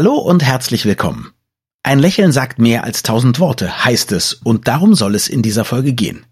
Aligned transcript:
Hallo 0.00 0.14
und 0.14 0.44
herzlich 0.44 0.84
willkommen. 0.84 1.32
Ein 1.82 1.98
Lächeln 1.98 2.30
sagt 2.30 2.60
mehr 2.60 2.84
als 2.84 3.02
tausend 3.02 3.40
Worte, 3.40 3.84
heißt 3.84 4.12
es, 4.12 4.32
und 4.32 4.68
darum 4.68 4.94
soll 4.94 5.16
es 5.16 5.26
in 5.26 5.42
dieser 5.42 5.64
Folge 5.64 5.92
gehen. 5.92 6.24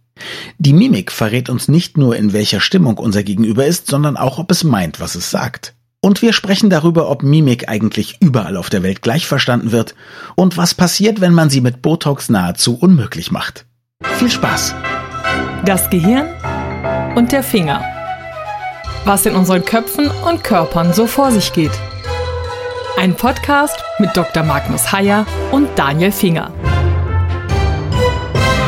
Die 0.58 0.72
Mimik 0.72 1.10
verrät 1.10 1.50
uns 1.50 1.66
nicht 1.66 1.98
nur, 1.98 2.14
in 2.14 2.32
welcher 2.32 2.60
Stimmung 2.60 2.96
unser 2.96 3.24
Gegenüber 3.24 3.66
ist, 3.66 3.88
sondern 3.88 4.16
auch, 4.16 4.38
ob 4.38 4.52
es 4.52 4.62
meint, 4.62 5.00
was 5.00 5.16
es 5.16 5.32
sagt. 5.32 5.74
Und 6.00 6.22
wir 6.22 6.32
sprechen 6.32 6.70
darüber, 6.70 7.10
ob 7.10 7.24
Mimik 7.24 7.68
eigentlich 7.68 8.18
überall 8.20 8.56
auf 8.56 8.70
der 8.70 8.84
Welt 8.84 9.02
gleich 9.02 9.26
verstanden 9.26 9.72
wird 9.72 9.96
und 10.36 10.56
was 10.56 10.74
passiert, 10.74 11.20
wenn 11.20 11.34
man 11.34 11.50
sie 11.50 11.60
mit 11.60 11.82
Botox 11.82 12.28
nahezu 12.28 12.78
unmöglich 12.78 13.32
macht. 13.32 13.66
Viel 14.18 14.30
Spaß! 14.30 14.76
Das 15.64 15.90
Gehirn 15.90 16.28
und 17.16 17.32
der 17.32 17.42
Finger. 17.42 17.84
Was 19.04 19.26
in 19.26 19.34
unseren 19.34 19.64
Köpfen 19.64 20.08
und 20.24 20.44
Körpern 20.44 20.92
so 20.92 21.08
vor 21.08 21.32
sich 21.32 21.52
geht. 21.52 21.72
Ein 22.98 23.14
Podcast 23.14 23.76
mit 23.98 24.16
Dr. 24.16 24.42
Magnus 24.42 24.90
Heyer 24.90 25.26
und 25.52 25.68
Daniel 25.76 26.10
Finger. 26.10 26.50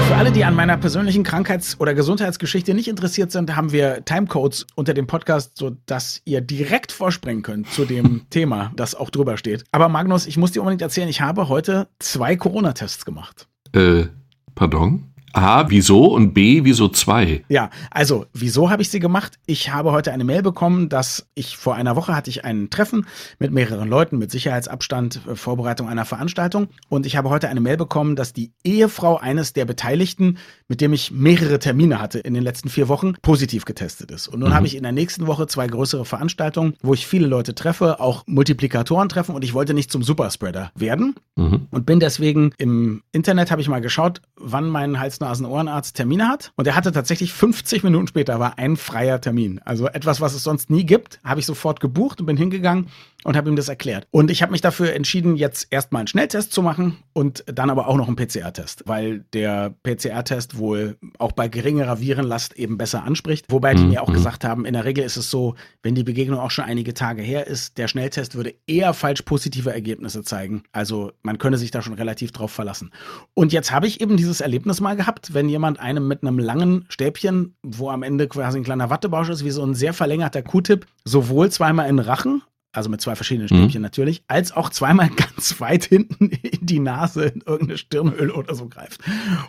Für 0.07 0.17
alle, 0.17 0.31
die 0.31 0.45
an 0.45 0.55
meiner 0.55 0.77
persönlichen 0.77 1.25
Krankheits- 1.25 1.81
oder 1.81 1.95
Gesundheitsgeschichte 1.95 2.75
nicht 2.75 2.89
interessiert 2.89 3.33
sind, 3.33 3.57
haben 3.57 3.73
wir 3.73 4.05
Timecodes 4.05 4.67
unter 4.75 4.93
dem 4.93 5.07
Podcast, 5.07 5.57
sodass 5.57 6.21
ihr 6.27 6.43
direkt 6.43 6.93
vorspringen 6.93 7.43
könnt 7.43 7.71
zu 7.71 7.87
dem 7.87 8.27
Thema, 8.31 8.71
das 8.77 8.95
auch 8.95 9.09
drüber 9.09 9.39
steht. 9.39 9.65
Aber 9.73 9.89
Magnus, 9.89 10.27
ich 10.27 10.37
muss 10.37 10.53
dir 10.53 10.61
unbedingt 10.61 10.83
erzählen, 10.83 11.09
ich 11.09 11.23
habe 11.23 11.49
heute 11.49 11.89
zwei 11.99 12.37
Corona-Tests 12.37 13.07
gemacht. 13.07 13.49
Äh, 13.73 14.09
pardon? 14.55 15.05
A, 15.39 15.71
wieso 15.71 16.07
und 16.07 16.35
B, 16.35 16.65
wieso 16.65 16.89
zwei? 16.89 17.45
Ja, 17.49 17.71
also 17.91 18.27
wieso 18.33 18.71
habe 18.71 18.83
ich 18.83 18.91
sie 18.91 19.01
gemacht? 19.01 19.39
Ich 19.47 19.73
habe 19.73 19.93
heute 19.93 20.13
eine 20.13 20.25
Mail 20.25 20.43
bekommen, 20.43 20.89
dass 20.89 21.29
ich 21.35 21.57
vor 21.57 21.75
einer 21.75 21.97
Woche 21.97 22.15
hatte 22.15 22.29
ich 22.31 22.45
ein 22.45 22.71
Treffen 22.71 23.07
mit 23.39 23.53
mehreren 23.53 23.89
Leuten 23.89 24.19
mit 24.19 24.31
Sicherheitsabstand, 24.31 25.21
äh, 25.29 25.37
Vorbereitung 25.37 25.89
einer 25.89 26.05
Veranstaltung 26.05 26.69
und 26.89 27.07
ich 27.07 27.17
habe 27.17 27.31
heute 27.31 27.49
eine 27.49 27.61
Mail 27.61 27.77
bekommen, 27.77 28.17
dass 28.17 28.33
die 28.33 28.53
Ehefrau 28.65 29.17
eines 29.17 29.53
der 29.53 29.65
Beteiligten, 29.65 30.39
mit 30.69 30.81
dem 30.81 30.93
ich 30.93 31.11
mehrere 31.11 31.59
Termine 31.59 32.01
hatte 32.01 32.19
in 32.19 32.35
den 32.35 32.43
letzten 32.43 32.69
vier 32.69 32.89
Wochen, 32.89 33.15
positiv 33.23 33.65
getestet 33.65 34.11
ist. 34.11 34.29
Und 34.29 34.41
nun 34.41 34.51
mhm. 34.51 34.55
habe 34.55 34.67
ich 34.67 34.77
in 34.77 34.83
der 34.83 34.93
nächsten 34.93 35.27
Woche 35.27 35.47
zwei 35.47 35.67
größere 35.67 36.05
Veranstaltungen, 36.05 36.75
wo 36.83 36.95
ich 36.95 37.07
viele 37.07 37.27
Leute 37.27 37.55
treffe, 37.55 38.01
auch 38.01 38.25
Multiplikatoren 38.27 39.09
treffen 39.09 39.35
und 39.35 39.45
ich 39.45 39.55
wollte 39.55 39.75
nicht 39.75 39.93
zum 39.93 40.03
Superspreader 40.03 40.73
werden 40.75 41.15
mhm. 41.37 41.69
und 41.71 41.87
bin 41.87 42.01
deswegen 42.01 42.53
im 42.59 43.03
Internet 43.13 43.51
habe 43.51 43.61
ich 43.61 43.69
mal 43.69 43.81
geschaut, 43.81 44.21
wann 44.37 44.69
mein 44.69 44.99
Hals 44.99 45.21
Hals-Nasen-Ohrenarzt 45.29 45.97
Termine 45.97 46.29
hat. 46.29 46.53
Und 46.57 46.67
er 46.67 46.75
hatte 46.75 46.93
tatsächlich 46.93 47.33
50 47.33 47.85
Minuten 47.85 48.07
später 48.07 48.41
war 48.41 48.59
ein 48.59 48.77
freier 48.77 49.21
Termin. 49.21 49.61
Also 49.65 49.87
etwas, 49.87 50.21
was 50.21 50.35
es 50.35 50.43
sonst 50.43 50.71
nie 50.71 50.85
gibt, 50.85 51.21
habe 51.25 51.41
ich 51.41 51.47
sofort 51.47 51.81
gebucht 51.81 52.21
und 52.21 52.27
bin 52.27 52.37
hingegangen 52.37 52.89
und 53.25 53.37
habe 53.37 53.49
ihm 53.49 53.57
das 53.57 53.69
erklärt. 53.69 54.07
Und 54.11 54.31
ich 54.31 54.43
habe 54.43 54.53
mich 54.53 54.61
dafür 54.61 54.93
entschieden, 54.93 55.37
jetzt 55.37 55.67
erstmal 55.71 56.01
einen 56.01 56.07
Schnelltest 56.07 56.53
zu 56.53 56.63
machen 56.63 56.99
und 57.13 57.45
dann 57.47 57.69
aber 57.69 57.89
auch 57.89 57.97
noch 57.97 58.07
einen 58.07 58.17
PCR-Test, 58.17 58.85
weil 58.87 59.25
der 59.33 59.75
PCR-Test 59.83 60.59
wohl 60.59 60.97
auch 61.19 61.33
bei 61.33 61.49
geringerer 61.49 62.01
Virenlast 62.01 62.55
eben 62.55 62.79
besser 62.79 63.03
anspricht. 63.03 63.47
Wobei 63.49 63.75
die 63.75 63.83
mhm. 63.83 63.91
mir 63.91 64.03
auch 64.03 64.09
mhm. 64.09 64.15
gesagt 64.15 64.45
haben, 64.45 64.65
in 64.65 64.75
der 64.75 64.85
Regel 64.85 65.05
ist 65.05 65.17
es 65.17 65.31
so, 65.31 65.57
wenn 65.83 65.95
die 65.95 66.05
Begegnung 66.05 66.39
auch 66.39 66.51
schon 66.51 66.65
einige 66.65 66.95
Tage 66.95 67.23
her 67.23 67.47
ist, 67.47 67.77
der 67.79 67.89
Schnelltest 67.89 68.37
würde 68.37 68.55
eher 68.67 68.95
falsch 68.95 69.23
positive 69.23 69.73
Ergebnisse 69.73 70.23
zeigen. 70.23 70.63
Also 70.73 71.13
man 71.23 71.39
könne 71.39 71.59
sich 71.59 71.71
da 71.71 71.83
schon 71.83 71.95
relativ 71.95 72.31
drauf 72.31 72.53
verlassen. 72.53 72.93
Und 73.35 73.53
jetzt 73.53 73.73
habe 73.73 73.87
ich 73.87 74.01
eben 74.01 74.17
dieses 74.17 74.41
Erlebnis 74.41 74.81
mal 74.81 74.95
gehabt, 74.95 75.08
wenn 75.33 75.49
jemand 75.49 75.81
einem 75.81 76.07
mit 76.07 76.23
einem 76.23 76.39
langen 76.39 76.85
Stäbchen, 76.89 77.55
wo 77.63 77.91
am 77.91 78.03
Ende 78.03 78.29
quasi 78.29 78.59
ein 78.59 78.65
kleiner 78.65 78.91
Wattebausch 78.91 79.29
ist, 79.29 79.45
wie 79.45 79.51
so 79.51 79.63
ein 79.65 79.75
sehr 79.75 79.93
verlängerter 79.93 80.43
Q-Tip, 80.43 80.87
sowohl 81.05 81.51
zweimal 81.51 81.89
in 81.89 81.99
Rachen 81.99 82.43
also 82.73 82.91
mit 82.91 83.01
zwei 83.01 83.17
verschiedenen 83.17 83.49
Stäbchen 83.49 83.81
mhm. 83.81 83.83
natürlich, 83.83 84.23
als 84.29 84.53
auch 84.53 84.71
zweimal 84.71 85.09
ganz 85.17 85.61
weit 85.61 85.85
hinten 85.85 86.29
in 86.29 86.67
die 86.67 86.81
Nase 86.81 87.25
in 87.25 87.41
irgendeine 87.41 87.79
Stirnhöhle 87.79 88.33
oder 88.33 88.55
so 88.55 88.69
greift. 88.69 89.01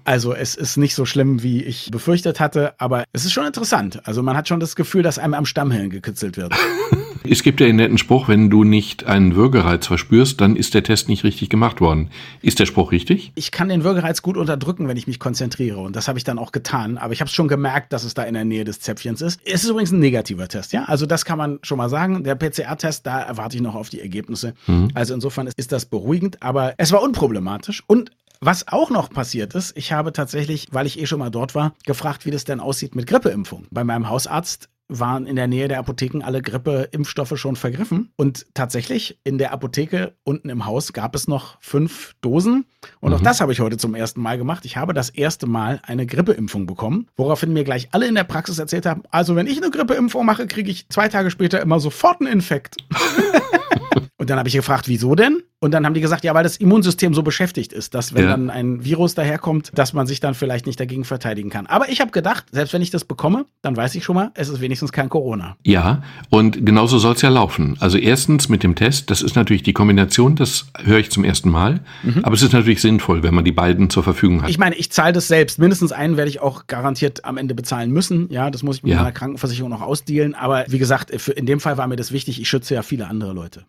Also 0.04 0.34
es 0.34 0.56
ist 0.56 0.78
nicht 0.78 0.96
so 0.96 1.06
schlimm, 1.06 1.44
wie 1.44 1.64
ich 1.64 1.90
befürchtet 1.92 2.40
hatte, 2.40 2.80
aber 2.80 3.04
es 3.14 3.26
ist 3.26 3.34
schon 3.34 3.46
interessant. 3.46 4.06
Also 4.08 4.24
man 4.24 4.38
hat 4.38 4.48
schon 4.48 4.60
das 4.60 4.76
Gefühl, 4.76 5.04
dass 5.04 5.20
einem 5.20 5.34
am 5.34 5.46
Stammhirn 5.46 5.90
gekitzelt 5.90 6.38
wird. 6.38 6.54
Es 7.24 7.44
gibt 7.44 7.60
ja 7.60 7.68
den 7.68 7.76
netten 7.76 7.98
Spruch, 7.98 8.28
wenn 8.28 8.50
du 8.50 8.64
nicht 8.64 9.06
einen 9.06 9.36
Würgereiz 9.36 9.88
verspürst, 9.88 10.40
dann 10.42 10.56
ist 10.56 10.74
der 10.74 10.84
Test 10.84 11.10
nicht 11.10 11.24
richtig 11.24 11.50
gemacht 11.50 11.82
worden. 11.82 12.10
Ist 12.42 12.60
der 12.60 12.66
Spruch 12.66 12.92
richtig? 12.92 13.32
Ich 13.36 13.52
kann 13.52 13.70
den 13.70 13.84
Würgereiz 13.84 14.22
gut 14.22 14.38
unterdrücken, 14.38 14.88
wenn 14.88 14.98
ich 14.98 15.08
mich 15.08 15.20
konzentriere. 15.20 15.80
Und 15.80 15.96
das 15.96 16.08
habe 16.08 16.18
ich 16.18 16.24
dann 16.24 16.40
auch 16.40 16.52
getan. 16.52 16.98
Aber 16.98 17.14
ich 17.14 17.22
habe 17.22 17.30
schon 17.30 17.48
gemerkt, 17.48 17.94
dass 17.94 18.04
es 18.04 18.14
da 18.14 18.24
in 18.24 18.34
der 18.34 18.46
Nähe 18.46 18.64
des 18.64 18.80
Zäpfchens 18.80 19.22
ist. 19.22 19.40
Es 19.46 19.64
ist 19.64 19.70
übrigens 19.70 19.92
ein 19.92 20.00
negativer 20.00 20.48
Test, 20.48 20.74
ja. 20.74 20.86
Also 20.86 21.06
das 21.06 21.26
kann 21.26 21.38
man 21.38 21.60
schon 21.64 21.78
mal 21.78 21.90
sagen. 21.90 22.24
Der 22.24 22.36
PCR-Test, 22.36 23.06
da 23.06 23.22
erwarte 23.22 23.58
ich 23.58 23.62
noch 23.62 23.76
auf 23.76 23.90
die 23.90 24.02
Ergebnisse. 24.02 24.54
Mhm. 24.68 24.90
Also 24.94 25.14
insofern 25.14 25.50
ist 25.56 25.72
das 25.72 25.86
beruhigend. 25.86 26.42
Aber 26.42 26.74
es 26.78 26.92
war 26.92 27.02
unproblematisch. 27.02 27.84
Und 27.88 28.12
was 28.42 28.70
auch 28.70 28.90
noch 28.90 29.10
passiert 29.10 29.54
ist, 29.54 29.76
ich 29.76 29.92
habe 29.92 30.14
tatsächlich, 30.14 30.68
weil 30.72 30.88
ich 30.88 30.98
eh 30.98 31.06
schon 31.06 31.20
mal 31.20 31.30
dort 31.30 31.56
war, 31.56 31.74
gefragt, 31.86 32.26
wie 32.26 32.32
das 32.32 32.46
denn 32.46 32.62
aussieht 32.62 32.96
mit 32.96 33.06
Grippeimpfung. 33.06 33.68
Bei 33.70 33.84
meinem 33.84 34.08
Hausarzt 34.08 34.70
waren 34.90 35.28
in 35.28 35.36
der 35.36 35.48
Nähe 35.48 35.68
der 35.68 35.80
Apotheken 35.80 36.24
alle 36.24 36.42
Grippeimpfstoffe 36.42 37.38
schon 37.38 37.56
vergriffen. 37.56 38.12
Und 38.18 38.48
tatsächlich 38.54 39.20
in 39.24 39.38
der 39.38 39.54
Apotheke 39.54 40.16
unten 40.24 40.50
im 40.50 40.66
Haus 40.66 40.94
gab 40.94 41.16
es 41.16 41.28
noch 41.28 41.58
fünf 41.62 42.16
Dosen. 42.22 42.66
Und 43.00 43.12
mhm. 43.12 43.18
auch 43.18 43.22
das 43.22 43.40
habe 43.40 43.52
ich 43.52 43.60
heute 43.60 43.78
zum 43.78 43.96
ersten 43.96 44.22
Mal 44.22 44.38
gemacht. 44.38 44.66
Ich 44.66 44.78
habe 44.78 44.94
das 44.94 45.10
erste 45.10 45.48
Mal 45.48 45.80
eine 45.84 46.06
Grippeimpfung 46.06 46.66
bekommen, 46.66 47.08
woraufhin 47.16 47.54
mir 47.54 47.64
gleich 47.64 47.90
alle 47.92 48.08
in 48.08 48.16
der 48.16 48.24
Praxis 48.24 48.60
erzählt 48.60 48.86
haben, 48.86 49.04
also 49.12 49.36
wenn 49.36 49.48
ich 49.48 49.62
eine 49.62 49.72
Grippeimpfung 49.72 50.26
mache, 50.26 50.48
kriege 50.48 50.72
ich 50.72 50.90
zwei 50.90 51.08
Tage 51.08 51.30
später 51.30 51.62
immer 51.62 51.80
sofort 51.80 52.20
einen 52.20 52.32
Infekt. 52.34 52.78
Und 54.18 54.30
dann 54.30 54.38
habe 54.38 54.50
ich 54.50 54.56
gefragt, 54.56 54.88
wieso 54.88 55.16
denn? 55.16 55.42
Und 55.62 55.74
dann 55.74 55.86
haben 55.86 55.94
die 55.94 56.02
gesagt, 56.02 56.24
ja, 56.24 56.34
weil 56.34 56.44
das 56.44 56.56
Immunsystem 56.58 57.14
so 57.14 57.22
beschäftigt 57.22 57.74
ist, 57.74 57.94
dass 57.94 58.14
wenn 58.14 58.24
ja. 58.24 58.30
dann 58.30 58.50
ein 58.50 58.86
Virus 58.86 59.14
daherkommt, 59.14 59.72
dass 59.76 59.94
man 59.94 60.08
sich 60.08 60.22
dann 60.22 60.34
vielleicht 60.34 60.66
nicht 60.66 60.80
dagegen 60.80 61.04
verteidigen 61.04 61.50
kann. 61.50 61.68
Aber 61.68 61.90
ich 61.90 62.00
habe 62.00 62.12
gedacht, 62.12 62.46
selbst 62.52 62.74
wenn 62.74 62.82
ich 62.82 62.92
das 62.92 63.04
bekomme, 63.04 63.46
dann 63.62 63.76
weiß 63.76 63.96
ich 63.96 64.06
schon 64.06 64.16
mal, 64.16 64.32
es 64.36 64.48
ist 64.48 64.62
wenigstens 64.62 64.94
kein 64.94 65.10
Corona. 65.10 65.58
Ja, 65.66 66.02
und 66.30 66.66
genauso 66.66 66.98
soll 66.98 67.14
es 67.14 67.22
ja 67.22 67.30
laufen. 67.30 67.76
Also 67.80 67.98
erstens 67.98 68.48
mit 68.48 68.64
dem 68.64 68.76
Test, 68.76 69.10
das 69.10 69.22
ist 69.22 69.36
natürlich 69.36 69.64
die 69.64 69.74
Kombination, 69.74 70.38
das 70.38 70.68
höre 70.78 71.00
ich 71.00 71.12
zum 71.12 71.26
ersten 71.26 71.50
Mal. 71.50 71.82
Mhm. 72.04 72.24
Aber 72.24 72.36
es 72.36 72.42
ist 72.42 72.54
natürlich 72.54 72.82
sinnvoll, 72.82 73.24
wenn 73.24 73.34
man 73.34 73.44
die 73.44 73.52
beiden 73.52 73.90
zur 73.90 74.04
Verfügung 74.04 74.42
hat. 74.42 74.50
Ich 74.50 74.60
meine, 74.60 74.76
ich 74.76 74.92
zahle 74.94 75.12
das 75.12 75.28
selbst. 75.28 75.60
Mindestens 75.60 75.92
einen 75.92 76.16
werde 76.16 76.30
ich 76.30 76.40
auch 76.40 76.68
garantiert 76.68 77.26
am 77.26 77.36
Ende 77.36 77.54
bezahlen 77.54 77.92
müssen. 77.92 78.30
Ja, 78.32 78.50
das 78.50 78.64
muss 78.64 78.78
ich 78.78 78.84
mit 78.84 78.94
ja. 78.94 79.00
meiner 79.00 79.12
Krankenversicherung 79.12 79.70
noch 79.70 79.82
ausdealen. 79.82 80.36
Aber 80.36 80.66
wie 80.70 80.80
gesagt, 80.80 81.12
in 81.12 81.46
dem 81.46 81.60
Fall 81.60 81.78
war 81.78 81.88
mir 81.88 81.98
das 81.98 82.14
wichtig. 82.14 82.40
Ich 82.40 82.48
schütze 82.48 82.76
ja 82.76 82.82
viele 82.82 83.08
andere 83.08 83.34
Leute. 83.34 83.66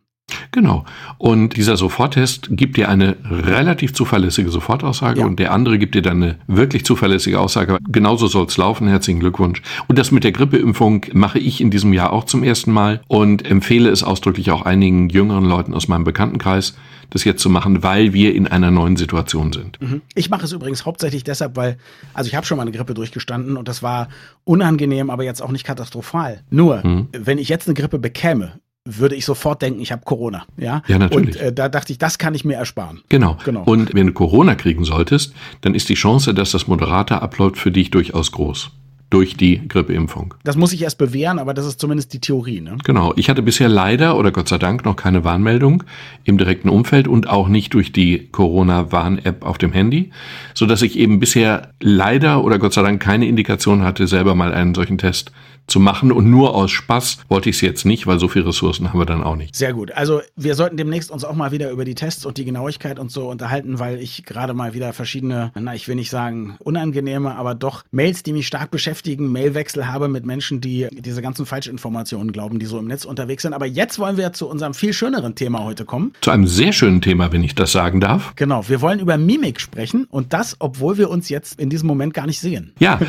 Genau. 0.53 0.85
Und 1.19 1.57
dieser 1.57 1.77
Soforttest 1.77 2.49
gibt 2.51 2.77
dir 2.77 2.89
eine 2.89 3.17
relativ 3.31 3.95
zuverlässige 3.95 4.51
Sofortaussage 4.51 5.21
ja. 5.21 5.27
und 5.27 5.39
der 5.39 5.53
andere 5.53 5.79
gibt 5.79 5.95
dir 5.95 6.03
dann 6.03 6.23
eine 6.23 6.39
wirklich 6.47 6.85
zuverlässige 6.85 7.41
Aussage. 7.41 7.79
Genauso 7.89 8.27
soll 8.27 8.47
es 8.47 8.57
laufen. 8.57 8.89
Herzlichen 8.89 9.21
Glückwunsch. 9.21 9.63
Und 9.89 9.99
das 9.99 10.11
mit 10.11 10.25
der 10.25 10.33
Grippeimpfung 10.33 11.07
mache 11.13 11.39
ich 11.39 11.61
in 11.61 11.71
diesem 11.71 11.93
Jahr 11.93 12.13
auch 12.13 12.25
zum 12.25 12.43
ersten 12.43 12.73
Mal 12.73 13.01
und 13.09 13.49
empfehle 13.49 13.91
es 13.91 14.03
ausdrücklich 14.03 14.51
auch 14.51 14.63
einigen 14.63 15.09
jüngeren 15.09 15.45
Leuten 15.45 15.75
aus 15.75 15.89
meinem 15.89 16.05
Bekanntenkreis, 16.05 16.77
das 17.11 17.25
jetzt 17.25 17.43
zu 17.43 17.51
machen, 17.51 17.83
weil 17.83 18.13
wir 18.13 18.35
in 18.35 18.47
einer 18.47 18.71
neuen 18.71 18.97
Situation 18.97 19.53
sind. 19.53 19.81
Mhm. 19.81 20.01
Ich 20.15 20.31
mache 20.31 20.45
es 20.45 20.53
übrigens 20.53 20.87
hauptsächlich 20.87 21.25
deshalb, 21.25 21.57
weil, 21.57 21.77
also 22.15 22.29
ich 22.29 22.35
habe 22.35 22.47
schon 22.47 22.57
mal 22.57 22.63
eine 22.63 22.73
Grippe 22.73 22.95
durchgestanden 22.95 23.57
und 23.57 23.69
das 23.69 23.83
war 23.83 24.09
unangenehm, 24.45 25.11
aber 25.11 25.25
jetzt 25.25 25.43
auch 25.43 25.51
nicht 25.51 25.65
katastrophal. 25.65 26.43
Nur, 26.51 26.87
mhm. 26.87 27.09
wenn 27.13 27.39
ich 27.39 27.49
jetzt 27.49 27.67
eine 27.67 27.75
Grippe 27.75 27.99
bekäme, 27.99 28.61
würde 28.85 29.15
ich 29.15 29.25
sofort 29.25 29.63
denken, 29.63 29.81
ich 29.81 29.93
habe 29.93 30.03
Corona. 30.05 30.47
Ja, 30.57 30.83
ja 30.87 30.99
natürlich. 30.99 31.37
Und 31.37 31.41
äh, 31.41 31.53
da 31.53 31.69
dachte 31.69 31.93
ich, 31.93 31.99
das 31.99 32.19
kann 32.19 32.35
ich 32.35 32.45
mir 32.45 32.55
ersparen. 32.55 33.03
Genau. 33.09 33.37
genau. 33.45 33.63
Und 33.65 33.95
wenn 33.95 34.07
du 34.07 34.13
Corona 34.13 34.55
kriegen 34.55 34.85
solltest, 34.85 35.35
dann 35.61 35.75
ist 35.75 35.89
die 35.89 35.95
Chance, 35.95 36.33
dass 36.35 36.53
das 36.53 36.67
moderater 36.67 37.23
abläuft, 37.23 37.59
für 37.59 37.71
dich 37.71 37.91
durchaus 37.91 38.33
groß 38.33 38.71
durch 39.11 39.37
die 39.37 39.67
Grippeimpfung. 39.67 40.35
Das 40.45 40.57
muss 40.57 40.73
ich 40.73 40.83
erst 40.83 40.99
bewähren, 40.99 41.39
aber 41.39 41.53
das 41.53 41.67
ist 41.67 41.81
zumindest 41.81 42.13
die 42.13 42.21
Theorie. 42.21 42.61
Ne? 42.61 42.79
Genau. 42.85 43.13
Ich 43.17 43.29
hatte 43.29 43.43
bisher 43.43 43.69
leider 43.69 44.17
oder 44.17 44.31
Gott 44.31 44.49
sei 44.49 44.59
Dank 44.59 44.85
noch 44.85 44.97
keine 44.97 45.25
Warnmeldung 45.25 45.83
im 46.25 46.39
direkten 46.39 46.69
Umfeld 46.69 47.09
und 47.09 47.29
auch 47.29 47.49
nicht 47.49 47.75
durch 47.75 47.93
die 47.93 48.29
Corona-Warn-App 48.31 49.45
auf 49.45 49.59
dem 49.59 49.73
Handy, 49.73 50.11
so 50.55 50.67
dass 50.67 50.83
ich 50.83 50.97
eben 50.97 51.19
bisher 51.19 51.73
leider 51.81 52.45
oder 52.45 52.59
Gott 52.59 52.73
sei 52.73 52.83
Dank 52.83 53.03
keine 53.03 53.27
Indikation 53.27 53.83
hatte, 53.83 54.07
selber 54.07 54.35
mal 54.35 54.55
einen 54.55 54.75
solchen 54.75 54.99
Test 54.99 55.33
zu 55.71 55.81
machen. 55.81 56.13
Und 56.13 56.31
nur 56.31 56.55
aus 56.55 56.71
Spaß 56.71 57.19
wollte 57.29 57.49
ich 57.49 57.57
es 57.57 57.63
jetzt 57.63 57.87
nicht, 57.87 58.07
weil 58.07 58.19
so 58.19 58.29
viele 58.29 58.47
Ressourcen 58.47 58.89
haben 58.89 58.99
wir 58.99 59.07
dann 59.07 59.23
auch 59.23 59.37
nicht. 59.37 59.55
Sehr 59.57 59.73
gut. 59.73 59.93
Also 59.93 60.21
wir 60.37 60.55
sollten 60.55 60.77
demnächst 60.77 61.11
uns 61.11 61.25
auch 61.25 61.35
mal 61.35 61.53
wieder 61.53 61.71
über 61.71 61.85
die 61.85 61.95
Tests 61.95 62.27
und 62.27 62.37
die 62.37 62.45
Genauigkeit 62.45 62.99
und 62.99 63.11
so 63.11 63.29
unterhalten, 63.29 63.79
weil 63.79 64.01
ich 64.01 64.25
gerade 64.25 64.53
mal 64.53 64.75
wieder 64.75 64.93
verschiedene, 64.93 65.53
na, 65.55 65.75
ich 65.75 65.89
will 65.89 65.95
nicht 65.95 66.11
sagen 66.11 66.57
unangenehme, 66.59 67.35
aber 67.37 67.55
doch 67.55 67.85
Mails, 67.91 68.23
die 68.23 68.33
mich 68.33 68.47
stark 68.47 68.71
beschäftigen, 68.71 69.00
heftigen 69.01 69.33
Mailwechsel 69.33 69.89
habe 69.89 70.09
mit 70.09 70.27
Menschen, 70.27 70.61
die 70.61 70.87
diese 70.91 71.23
ganzen 71.23 71.47
Falschinformationen 71.47 72.33
glauben, 72.33 72.59
die 72.59 72.67
so 72.67 72.79
im 72.79 72.87
Netz 72.87 73.07
unterwegs 73.07 73.45
sind. 73.45 73.55
Aber 73.55 73.65
jetzt 73.65 73.99
wollen 73.99 74.19
wir 74.19 74.35
zu 74.35 74.47
unserem 74.47 74.75
viel 74.75 74.93
schöneren 74.93 75.35
Thema 75.35 75.65
heute 75.65 75.87
kommen. 75.87 76.13
Zu 76.21 76.31
einem 76.31 76.47
sehr 76.47 76.75
schönen 76.75 77.01
Thema, 77.01 77.33
wenn 77.33 77.43
ich 77.43 77.55
das 77.55 77.73
sagen 77.73 78.03
darf. 78.03 78.35
Genau, 78.37 78.69
wir 78.69 78.83
wollen 78.83 79.01
über 79.01 79.17
Mimik 79.17 79.59
sprechen 79.59 80.07
und 80.11 80.35
das, 80.35 80.57
obwohl 80.59 80.99
wir 80.99 81.09
uns 81.09 81.31
jetzt 81.31 81.59
in 81.59 81.71
diesem 81.71 81.87
Moment 81.87 82.13
gar 82.13 82.27
nicht 82.27 82.41
sehen. 82.41 82.75
Ja, 82.79 83.01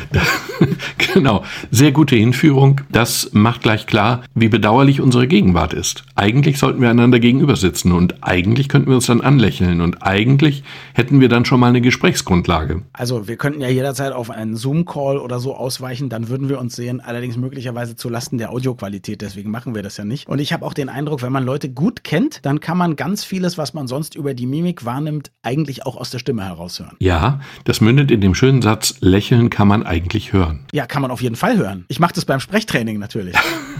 genau. 1.14 1.44
Sehr 1.70 1.92
gute 1.92 2.16
Hinführung. 2.16 2.80
Das 2.90 3.28
macht 3.34 3.60
gleich 3.60 3.86
klar, 3.86 4.22
wie 4.34 4.48
bedauerlich 4.48 5.02
unsere 5.02 5.28
Gegenwart 5.28 5.74
ist. 5.74 6.04
Eigentlich 6.14 6.58
sollten 6.58 6.80
wir 6.80 6.88
einander 6.88 7.20
gegenüber 7.20 7.56
sitzen 7.56 7.92
und 7.92 8.24
eigentlich 8.24 8.70
könnten 8.70 8.88
wir 8.88 8.94
uns 8.94 9.06
dann 9.06 9.20
anlächeln 9.20 9.82
und 9.82 10.02
eigentlich 10.02 10.62
hätten 10.94 11.20
wir 11.20 11.28
dann 11.28 11.44
schon 11.44 11.60
mal 11.60 11.68
eine 11.68 11.82
Gesprächsgrundlage. 11.82 12.80
Also 12.94 13.28
wir 13.28 13.36
könnten 13.36 13.60
ja 13.60 13.68
jederzeit 13.68 14.12
auf 14.12 14.30
einen 14.30 14.56
Zoom-Call 14.56 15.18
oder 15.18 15.38
so 15.38 15.54
ausweichen, 15.54 15.81
dann 15.82 16.28
würden 16.28 16.48
wir 16.48 16.60
uns 16.60 16.76
sehen, 16.76 17.00
allerdings 17.00 17.36
möglicherweise 17.36 17.96
zu 17.96 18.08
Lasten 18.08 18.38
der 18.38 18.50
Audioqualität, 18.50 19.20
deswegen 19.20 19.50
machen 19.50 19.74
wir 19.74 19.82
das 19.82 19.96
ja 19.96 20.04
nicht. 20.04 20.28
Und 20.28 20.38
ich 20.38 20.52
habe 20.52 20.64
auch 20.64 20.74
den 20.74 20.88
Eindruck, 20.88 21.22
wenn 21.22 21.32
man 21.32 21.44
Leute 21.44 21.68
gut 21.68 22.04
kennt, 22.04 22.44
dann 22.46 22.60
kann 22.60 22.78
man 22.78 22.96
ganz 22.96 23.24
vieles, 23.24 23.58
was 23.58 23.74
man 23.74 23.88
sonst 23.88 24.14
über 24.14 24.32
die 24.32 24.46
Mimik 24.46 24.84
wahrnimmt, 24.84 25.32
eigentlich 25.42 25.84
auch 25.84 25.96
aus 25.96 26.10
der 26.10 26.18
Stimme 26.18 26.44
heraushören. 26.44 26.96
Ja, 27.00 27.40
das 27.64 27.80
mündet 27.80 28.10
in 28.10 28.20
dem 28.20 28.34
schönen 28.34 28.62
Satz, 28.62 28.94
lächeln 29.00 29.50
kann 29.50 29.68
man 29.68 29.82
eigentlich 29.82 30.32
hören. 30.32 30.60
Ja, 30.72 30.86
kann 30.86 31.02
man 31.02 31.10
auf 31.10 31.20
jeden 31.20 31.36
Fall 31.36 31.58
hören. 31.58 31.84
Ich 31.88 32.00
mache 32.00 32.14
das 32.14 32.24
beim 32.24 32.40
Sprechtraining 32.40 32.98
natürlich. 32.98 33.36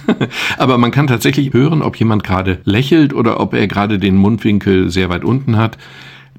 Aber 0.58 0.78
man 0.78 0.90
kann 0.90 1.06
tatsächlich 1.06 1.52
hören, 1.52 1.82
ob 1.82 1.96
jemand 1.96 2.24
gerade 2.24 2.60
lächelt 2.64 3.14
oder 3.14 3.40
ob 3.40 3.54
er 3.54 3.68
gerade 3.68 3.98
den 3.98 4.16
Mundwinkel 4.16 4.90
sehr 4.90 5.08
weit 5.08 5.24
unten 5.24 5.56
hat. 5.56 5.78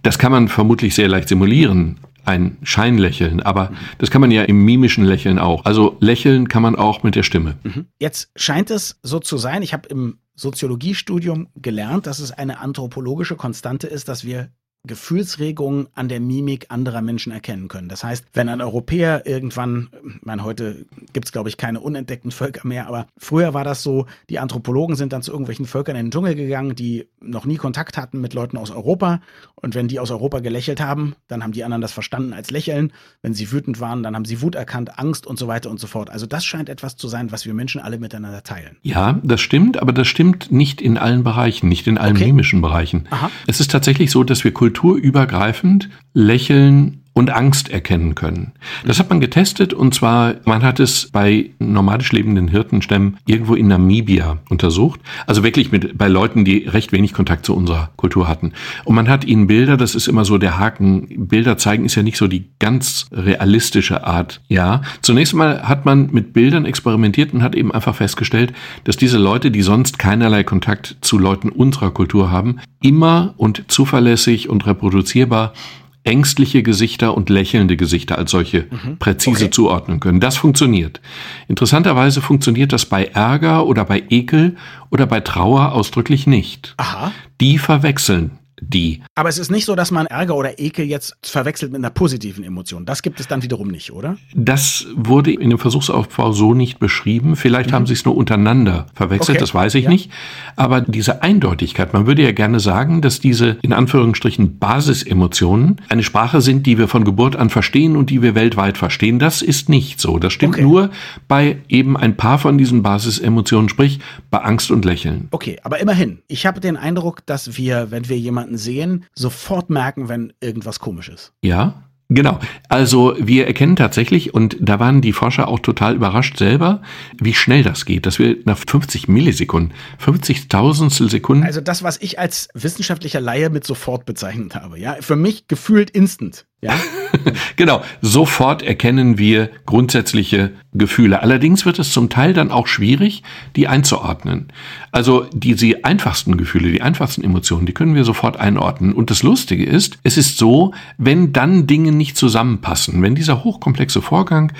Das 0.02 0.20
kann 0.20 0.32
man 0.34 0.50
vermutlich 0.50 0.96
sehr 0.96 1.08
leicht 1.08 1.30
simulieren 1.30 1.98
ein 2.26 2.58
Scheinlächeln, 2.64 3.42
aber 3.42 3.72
das 3.98 4.12
kann 4.12 4.22
man 4.22 4.32
ja 4.32 4.44
im 4.44 4.64
mimischen 4.64 5.06
Lächeln 5.06 5.40
auch. 5.40 5.66
Also 5.66 5.98
lächeln 6.00 6.48
kann 6.48 6.62
man 6.62 6.76
auch 6.76 7.04
mit 7.04 7.16
der 7.16 7.24
Stimme. 7.24 7.58
Jetzt 8.00 8.32
scheint 8.36 8.72
es 8.72 9.00
so 9.04 9.20
zu 9.20 9.38
sein, 9.38 9.62
ich 9.62 9.74
habe 9.74 9.90
im 9.90 10.20
Soziologiestudium 10.36 11.50
gelernt, 11.56 12.08
dass 12.08 12.20
es 12.20 12.32
eine 12.32 12.60
anthropologische 12.60 13.36
Konstante 13.36 13.88
ist, 13.88 14.08
dass 14.10 14.24
wir 14.24 14.50
Gefühlsregungen 14.86 15.88
an 15.96 16.10
der 16.10 16.20
Mimik 16.20 16.66
anderer 16.68 17.02
Menschen 17.02 17.32
erkennen 17.32 17.70
können. 17.70 17.88
Das 17.88 18.04
heißt, 18.04 18.26
wenn 18.34 18.50
ein 18.50 18.60
Europäer 18.60 19.26
irgendwann, 19.26 19.88
ich 20.06 20.26
meine, 20.26 20.44
heute 20.44 20.86
gibt 21.14 21.28
es, 21.28 21.32
glaube 21.32 21.48
ich, 21.48 21.56
keine 21.56 21.80
unentdeckten 21.80 22.32
Völker 22.32 22.68
mehr, 22.68 22.88
aber 22.88 23.08
früher 23.18 23.54
war 23.54 23.64
das 23.64 23.82
so, 23.82 24.08
die 24.30 24.40
Anthropologen 24.40 24.98
sind 24.98 25.14
dann 25.14 25.22
zu 25.22 25.32
irgendwelchen 25.32 25.68
Völkern 25.68 25.96
in 25.96 26.08
den 26.08 26.12
Dschungel 26.12 26.36
gegangen, 26.36 26.76
die 26.76 27.08
noch 27.22 27.46
nie 27.46 27.56
Kontakt 27.56 27.96
hatten 27.96 28.20
mit 28.20 28.34
Leuten 28.34 28.58
aus 28.58 28.72
Europa. 28.72 29.22
Und 29.56 29.74
wenn 29.74 29.88
die 29.88 30.02
aus 30.02 30.12
Europa 30.12 30.40
gelächelt 30.40 30.82
haben, 30.82 31.16
dann 31.30 31.44
haben 31.44 31.54
die 31.54 31.64
anderen 31.64 31.82
das 31.82 31.94
verstanden 31.94 32.34
als 32.34 32.52
Lächeln. 32.52 32.92
Wenn 33.22 33.34
sie 33.34 33.54
wütend 33.54 33.80
waren, 33.80 34.04
dann 34.04 34.18
haben 34.18 34.26
sie 34.26 34.42
Wut 34.42 34.56
erkannt, 34.56 35.00
Angst 35.00 35.26
und 35.26 35.40
so 35.40 35.48
weiter 35.48 35.70
und 35.70 35.80
so 35.80 35.88
fort. 35.88 36.10
Also 36.10 36.26
das 36.26 36.44
scheint 36.44 36.68
etwas 36.68 36.98
zu 36.98 37.08
sein, 37.08 37.32
was 37.32 37.46
wir 37.46 37.54
Menschen 37.54 37.80
alle 37.80 38.00
miteinander 38.00 38.44
teilen. 38.44 38.76
Ja, 38.82 39.22
das 39.24 39.40
stimmt, 39.40 39.82
aber 39.82 39.94
das 39.94 40.10
stimmt 40.10 40.52
nicht 40.52 40.82
in 40.82 40.98
allen 40.98 41.24
Bereichen, 41.24 41.70
nicht 41.70 41.88
in 41.88 41.98
allen 41.98 42.18
okay. 42.18 42.26
mimischen 42.26 42.62
Bereichen. 42.62 43.08
Aha. 43.12 43.32
Es 43.48 43.62
ist 43.62 43.72
tatsächlich 43.72 44.12
so, 44.12 44.26
dass 44.26 44.44
wir 44.44 44.52
Kultur 44.52 44.73
kulturübergreifend 44.74 45.90
Lächeln 46.14 47.03
und 47.14 47.30
Angst 47.30 47.70
erkennen 47.70 48.16
können. 48.16 48.54
Das 48.86 49.00
hat 49.00 49.10
man 49.10 49.20
getestet 49.20 49.74
und 49.74 49.94
zwar, 49.94 50.36
man 50.46 50.64
hat 50.64 50.80
es 50.80 51.10
bei 51.12 51.52
nomadisch 51.60 52.12
lebenden 52.12 52.48
Hirtenstämmen 52.48 53.18
irgendwo 53.26 53.54
in 53.54 53.68
Namibia 53.68 54.40
untersucht. 54.50 55.00
Also 55.28 55.44
wirklich 55.44 55.72
mit, 55.72 55.98
bei 55.98 56.08
Leuten, 56.08 56.44
die 56.44 56.66
recht 56.66 56.92
wenig 56.92 57.14
Kontakt 57.14 57.46
zu 57.46 57.56
unserer 57.56 57.92
Kultur 57.98 58.28
hatten. 58.28 58.54
Und 58.84 58.96
man 58.96 59.08
hat 59.10 59.26
ihnen 59.26 59.46
Bilder, 59.46 59.78
das 59.78 59.94
ist 59.94 60.08
immer 60.08 60.26
so 60.26 60.40
der 60.40 60.58
Haken, 60.58 61.28
Bilder 61.28 61.58
zeigen 61.58 61.86
ist 61.86 61.96
ja 61.96 62.04
nicht 62.04 62.18
so 62.18 62.28
die 62.28 62.50
ganz 62.58 63.06
realistische 63.12 64.06
Art. 64.06 64.42
Ja, 64.48 64.82
zunächst 65.02 65.36
mal 65.36 65.64
hat 65.64 65.86
man 65.86 66.10
mit 66.12 66.34
Bildern 66.34 66.66
experimentiert 66.66 67.34
und 67.34 67.44
hat 67.44 67.56
eben 67.56 67.72
einfach 67.72 67.96
festgestellt, 67.96 68.54
dass 68.86 68.98
diese 68.98 69.20
Leute, 69.20 69.52
die 69.52 69.62
sonst 69.62 70.00
keinerlei 70.00 70.44
Kontakt 70.44 70.98
zu 71.02 71.20
Leuten 71.20 71.50
unserer 71.50 71.92
Kultur 71.92 72.32
haben, 72.32 72.60
immer 72.82 73.36
und 73.38 73.66
zuverlässig 73.68 74.50
und 74.50 74.66
reproduzierbar 74.66 75.54
ängstliche 76.04 76.64
Gesichter 76.64 77.16
und 77.16 77.30
lächelnde 77.30 77.78
Gesichter 77.78 78.18
als 78.18 78.32
solche 78.32 78.68
mhm. 78.70 78.98
präzise 78.98 79.46
okay. 79.46 79.52
zuordnen 79.52 80.00
können. 80.00 80.20
Das 80.20 80.38
funktioniert. 80.38 81.00
Interessanterweise 81.48 82.22
funktioniert 82.22 82.74
das 82.74 82.86
bei 82.86 83.06
Ärger 83.06 83.66
oder 83.66 83.86
bei 83.86 84.04
Ekel 84.10 84.56
oder 84.90 85.06
bei 85.06 85.22
Trauer 85.22 85.72
ausdrücklich 85.72 86.28
nicht. 86.28 86.76
Aha. 86.78 87.12
Die 87.40 87.58
verwechseln 87.58 88.32
die. 88.70 89.02
Aber 89.16 89.30
es 89.30 89.38
ist 89.38 89.52
nicht 89.52 89.66
so, 89.66 89.76
dass 89.76 89.92
man 89.92 90.06
Ärger 90.06 90.36
oder 90.36 90.60
Ekel 90.60 90.86
jetzt 90.86 91.16
verwechselt 91.24 91.72
mit 91.72 91.80
einer 91.80 91.90
positiven 91.90 92.44
Emotion. 92.44 92.86
Das 92.86 93.02
gibt 93.02 93.20
es 93.20 93.28
dann 93.28 93.44
wiederum 93.44 93.68
nicht, 93.68 93.92
oder? 93.92 94.18
Das 94.34 94.88
wurde 94.96 95.34
in 95.34 95.50
dem 95.50 95.60
Versuchsaufbau 95.60 96.32
so 96.32 96.54
nicht 96.54 96.80
beschrieben. 96.80 97.36
Vielleicht 97.36 97.72
mhm. 97.72 97.76
haben 97.76 97.86
sie 97.86 97.94
es 97.94 98.06
nur 98.06 98.16
untereinander 98.16 98.88
verwechselt, 98.94 99.38
okay. 99.38 99.40
das 99.40 99.54
weiß 99.54 99.76
ich 99.76 99.86
ja. 99.86 99.90
nicht. 99.90 100.12
Aber 100.56 100.82
diese 100.82 101.24
Eindeutigkeit, 101.24 101.94
man 101.94 102.08
würde 102.08 102.24
ja 102.24 102.32
gerne 102.32 102.60
sagen, 102.60 103.02
dass 103.02 103.20
diese 103.20 103.58
in 103.62 103.74
Anführungsstrichen 103.74 104.60
Basisemotionen 104.60 105.82
eine 105.90 106.04
Sprache 106.04 106.42
sind, 106.42 106.66
die 106.66 106.78
wir 106.78 106.88
von 106.88 107.04
Geburt 107.04 107.36
an 107.36 107.50
verstehen 107.50 107.96
und 107.96 108.10
die 108.10 108.22
wir 108.22 108.36
weltweit 108.36 108.78
verstehen. 108.78 109.20
Das 109.20 109.42
ist 109.42 109.70
nicht 109.70 110.00
so. 110.00 110.20
Das 110.20 110.34
stimmt 110.34 110.56
okay. 110.56 110.64
nur 110.64 110.90
bei 111.28 111.58
eben 111.70 111.98
ein 111.98 112.18
paar 112.18 112.40
von 112.40 112.58
diesen 112.58 112.84
Basisemotionen, 112.84 113.70
sprich 113.70 114.00
bei 114.30 114.40
Angst 114.40 114.72
und 114.72 114.86
Lächeln. 114.86 115.28
Okay, 115.32 115.60
aber 115.64 115.80
immerhin, 115.80 116.20
ich 116.28 116.46
habe 116.46 116.60
den 116.60 116.78
Eindruck, 116.78 117.26
dass 117.26 117.58
wir, 117.58 117.92
wenn 117.92 118.10
wir 118.10 118.18
jemanden 118.18 118.53
jemanden 118.54 118.58
sehen, 118.58 119.06
sofort 119.14 119.70
merken, 119.70 120.10
wenn 120.10 120.34
irgendwas 120.42 120.80
komisch 120.80 121.10
ist. 121.10 121.34
Ja, 121.42 121.84
Genau. 122.10 122.38
Also 122.70 123.16
wir 123.18 123.48
erkennen 123.48 123.76
tatsächlich, 123.76 124.36
und 124.36 124.58
da 124.60 124.80
waren 124.80 125.02
die 125.02 125.14
Forscher 125.14 125.48
auch 125.48 125.60
total 125.60 125.96
überrascht 125.96 126.38
selber, 126.38 126.82
wie 127.20 127.34
schnell 127.34 127.64
das 127.64 127.86
geht, 127.86 128.06
dass 128.06 128.20
wir 128.20 128.38
nach 128.46 128.58
50 128.58 129.08
Millisekunden, 129.08 129.74
50 129.98 130.48
Tausendstel 130.48 131.10
Sekunden. 131.10 131.44
Also 131.44 131.60
das, 131.60 131.82
was 131.82 132.00
ich 132.02 132.20
als 132.20 132.50
wissenschaftlicher 132.54 133.22
Laie 133.22 133.50
mit 133.50 133.66
sofort 133.66 134.06
bezeichnet 134.06 134.54
habe, 134.54 134.78
ja, 134.78 134.98
für 135.00 135.16
mich 135.16 135.48
gefühlt 135.48 135.90
instant. 135.90 136.46
Ja? 136.64 136.74
genau, 137.56 137.82
sofort 138.02 138.64
erkennen 138.64 139.18
wir 139.18 139.50
grundsätzliche 139.66 140.52
Gefühle. 140.74 141.22
Allerdings 141.22 141.66
wird 141.66 141.80
es 141.80 141.92
zum 141.92 142.10
Teil 142.10 142.34
dann 142.34 142.52
auch 142.52 142.68
schwierig, 142.68 143.24
die 143.56 143.68
einzuordnen. 143.68 144.48
Also 144.92 145.28
diese 145.34 145.84
einfachsten 145.84 146.38
Gefühle, 146.38 146.72
die 146.72 146.82
einfachsten 146.82 147.24
Emotionen, 147.24 147.66
die 147.66 147.74
können 147.74 147.96
wir 147.96 148.04
sofort 148.04 148.38
einordnen. 148.38 148.94
Und 148.94 149.10
das 149.10 149.24
Lustige 149.24 149.66
ist, 149.66 149.98
es 150.04 150.18
ist 150.18 150.38
so, 150.38 150.74
wenn 150.98 151.34
dann 151.34 151.68
Dinge 151.68 151.92
nicht 151.92 152.18
zusammenpassen, 152.18 153.02
wenn 153.02 153.16
dieser 153.16 153.44
hochkomplexe 153.44 154.02
Vorgang 154.02 154.52